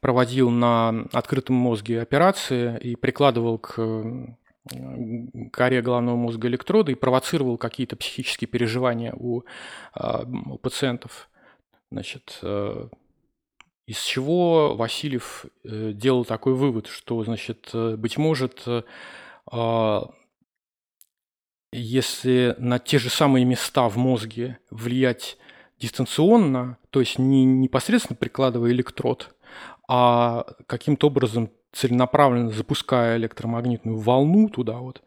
[0.01, 3.78] проводил на открытом мозге операции и прикладывал к
[5.53, 9.42] коре головного мозга электроды и провоцировал какие-то психические переживания у,
[9.92, 11.28] а, у пациентов.
[11.90, 12.88] Значит, э,
[13.86, 18.64] из чего Васильев э, делал такой вывод, что, значит, э, быть может,
[19.47, 20.11] а,
[21.70, 25.36] если на те же самые места в мозге влиять
[25.78, 29.34] дистанционно, то есть не непосредственно прикладывая электрод,
[29.89, 35.03] а каким-то образом целенаправленно запуская электромагнитную волну туда вот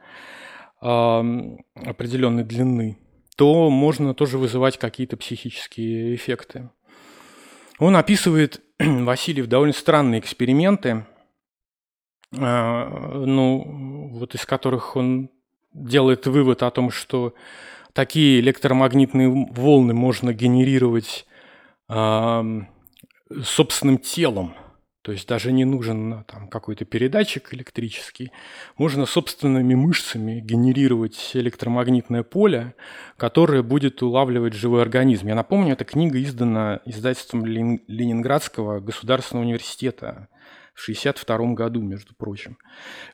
[0.79, 2.99] определенной длины,
[3.35, 6.69] то можно тоже вызывать какие-то психические эффекты.
[7.79, 11.07] Он описывает, Васильев, довольно странные эксперименты,
[12.37, 15.29] а, ну, вот из которых он
[15.73, 17.33] делает вывод о том, что
[17.93, 21.25] такие электромагнитные волны можно генерировать
[23.43, 24.53] собственным телом.
[25.07, 28.33] То есть даже не нужен там, какой-то передатчик электрический.
[28.75, 32.75] Можно собственными мышцами генерировать электромагнитное поле,
[33.15, 35.27] которое будет улавливать живой организм.
[35.27, 40.27] Я напомню, эта книга издана издательством Ленинградского государственного университета
[40.73, 42.57] в 1962 году, между прочим.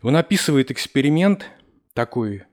[0.01, 1.45] Он описывает эксперимент
[1.93, 2.45] такой,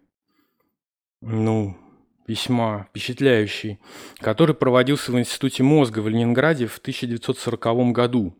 [1.22, 1.78] ну,
[2.26, 3.78] весьма впечатляющий,
[4.18, 8.36] который проводился в Институте мозга в Ленинграде в 1940 году.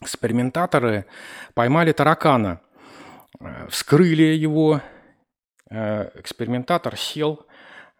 [0.00, 1.06] Экспериментаторы
[1.54, 2.60] поймали таракана,
[3.40, 4.80] э, вскрыли его,
[5.70, 7.46] э, экспериментатор сел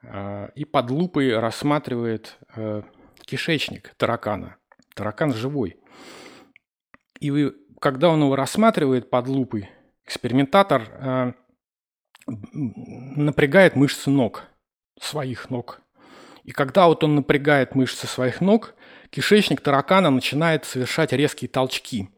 [0.03, 2.39] э, и под лупой рассматривает
[3.23, 4.57] кишечник таракана.
[4.95, 5.81] Таракан живой.
[7.21, 9.71] И когда он его рассматривает под лупой,
[10.05, 11.35] экспериментатор
[12.27, 14.45] напрягает мышцы ног–
[15.01, 15.81] своих ног.
[16.45, 18.74] И когда вот он напрягает мышцы своих ног,
[19.15, 22.09] кишечник таракана начинает совершать резкие толчки.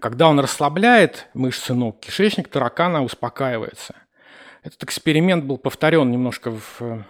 [0.00, 3.94] Когда он расслабляет мышцы ног, кишечник таракана успокаивается.
[4.62, 7.04] Этот эксперимент был повторен немножко в,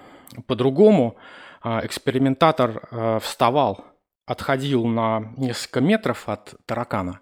[0.48, 1.16] по-другому.
[1.62, 3.84] А, экспериментатор а, вставал,
[4.26, 7.20] отходил на несколько метров от таракана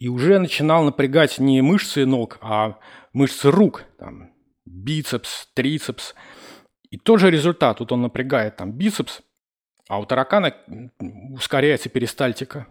[0.00, 2.80] и уже начинал напрягать не мышцы ног, а
[3.12, 4.32] мышцы рук, там,
[4.64, 6.16] бицепс, трицепс.
[6.90, 7.78] И тот же результат.
[7.80, 9.22] Вот он напрягает там бицепс,
[9.88, 10.54] а у таракана
[11.32, 12.66] ускоряется перистальтика.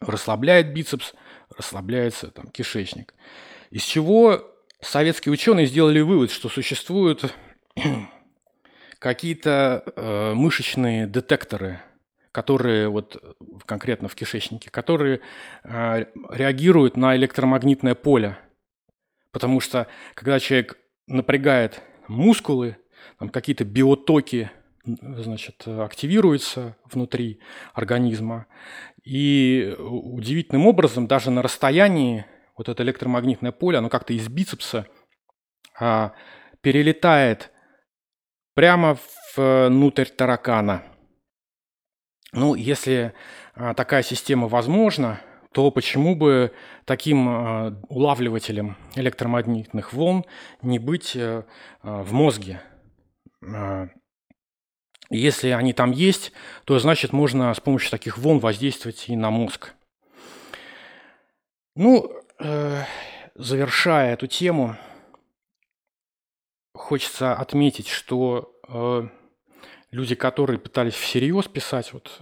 [0.00, 1.14] Расслабляет бицепс,
[1.56, 3.14] расслабляется там кишечник.
[3.70, 7.34] Из чего советские ученые сделали вывод, что существуют
[8.98, 11.80] какие-то э, мышечные детекторы,
[12.32, 15.20] которые вот конкретно в кишечнике, которые
[15.62, 18.36] э, реагируют на электромагнитное поле
[19.34, 20.78] Потому что когда человек
[21.08, 22.76] напрягает мускулы,
[23.18, 24.48] там какие-то биотоки
[24.84, 27.40] значит, активируются внутри
[27.72, 28.46] организма.
[29.02, 32.26] И удивительным образом даже на расстоянии
[32.56, 34.86] вот это электромагнитное поле, оно как-то из бицепса
[35.78, 36.12] а,
[36.60, 37.50] перелетает
[38.54, 38.96] прямо
[39.36, 40.84] внутрь таракана.
[42.32, 43.12] Ну, если
[43.54, 45.20] а, такая система возможна,
[45.54, 46.52] то почему бы
[46.84, 50.24] таким э, улавливателем электромагнитных волн
[50.62, 51.44] не быть э,
[51.84, 52.60] э, в мозге?
[55.10, 56.32] Если они там есть,
[56.64, 59.74] то значит можно с помощью таких волн воздействовать и на мозг.
[61.76, 62.10] Ну,
[63.34, 64.76] завершая эту тему,
[66.72, 68.52] хочется отметить, что
[69.90, 72.18] люди, которые пытались всерьез писать вот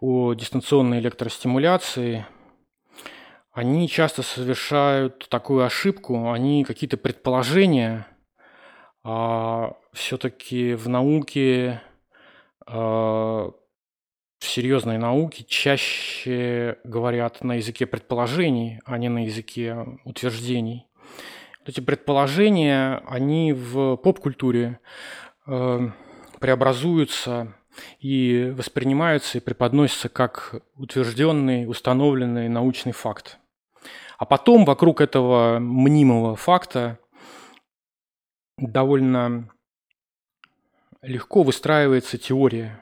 [0.00, 2.26] о дистанционной электростимуляции,
[3.52, 8.06] они часто совершают такую ошибку, они какие-то предположения,
[9.04, 11.82] а все-таки в науке,
[12.66, 13.50] а,
[14.38, 20.86] в серьезной науке чаще говорят на языке предположений, а не на языке утверждений.
[21.66, 24.80] Эти предположения, они в поп-культуре
[25.46, 25.88] э,
[26.38, 27.54] преобразуются
[28.00, 33.38] и воспринимаются и преподносятся как утвержденный, установленный научный факт.
[34.18, 36.98] А потом вокруг этого мнимого факта
[38.56, 39.50] довольно
[41.02, 42.80] легко выстраивается теория.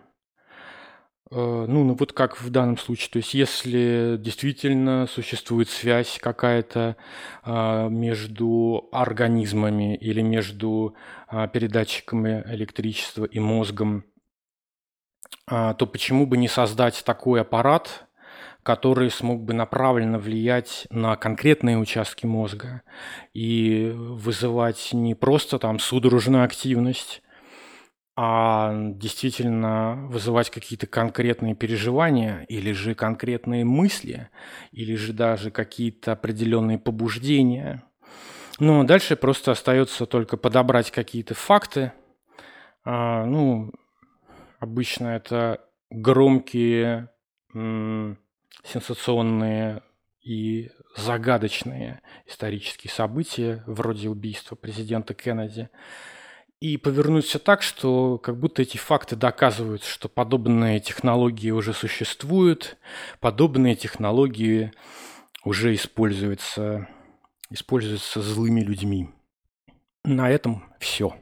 [1.30, 3.10] Э, ну, ну, вот как в данном случае.
[3.10, 6.96] То есть, если действительно существует связь какая-то
[7.42, 10.94] а, между организмами или между
[11.28, 14.04] а, передатчиками электричества и мозгом,
[15.46, 18.06] а, то почему бы не создать такой аппарат,
[18.62, 22.82] который смог бы направленно влиять на конкретные участки мозга
[23.34, 27.22] и вызывать не просто там судорожную активность,
[28.16, 34.28] а действительно вызывать какие-то конкретные переживания или же конкретные мысли,
[34.70, 37.82] или же даже какие-то определенные побуждения.
[38.58, 41.92] Ну, дальше просто остается только подобрать какие-то факты,
[42.84, 43.72] а, ну,
[44.62, 45.60] Обычно это
[45.90, 47.08] громкие,
[48.64, 49.82] сенсационные
[50.22, 55.68] и загадочные исторические события, вроде убийства президента Кеннеди.
[56.60, 62.76] И повернуть все так, что как будто эти факты доказывают, что подобные технологии уже существуют,
[63.18, 64.72] подобные технологии
[65.44, 66.88] уже используются,
[67.50, 69.10] используются злыми людьми.
[70.04, 71.16] На этом все.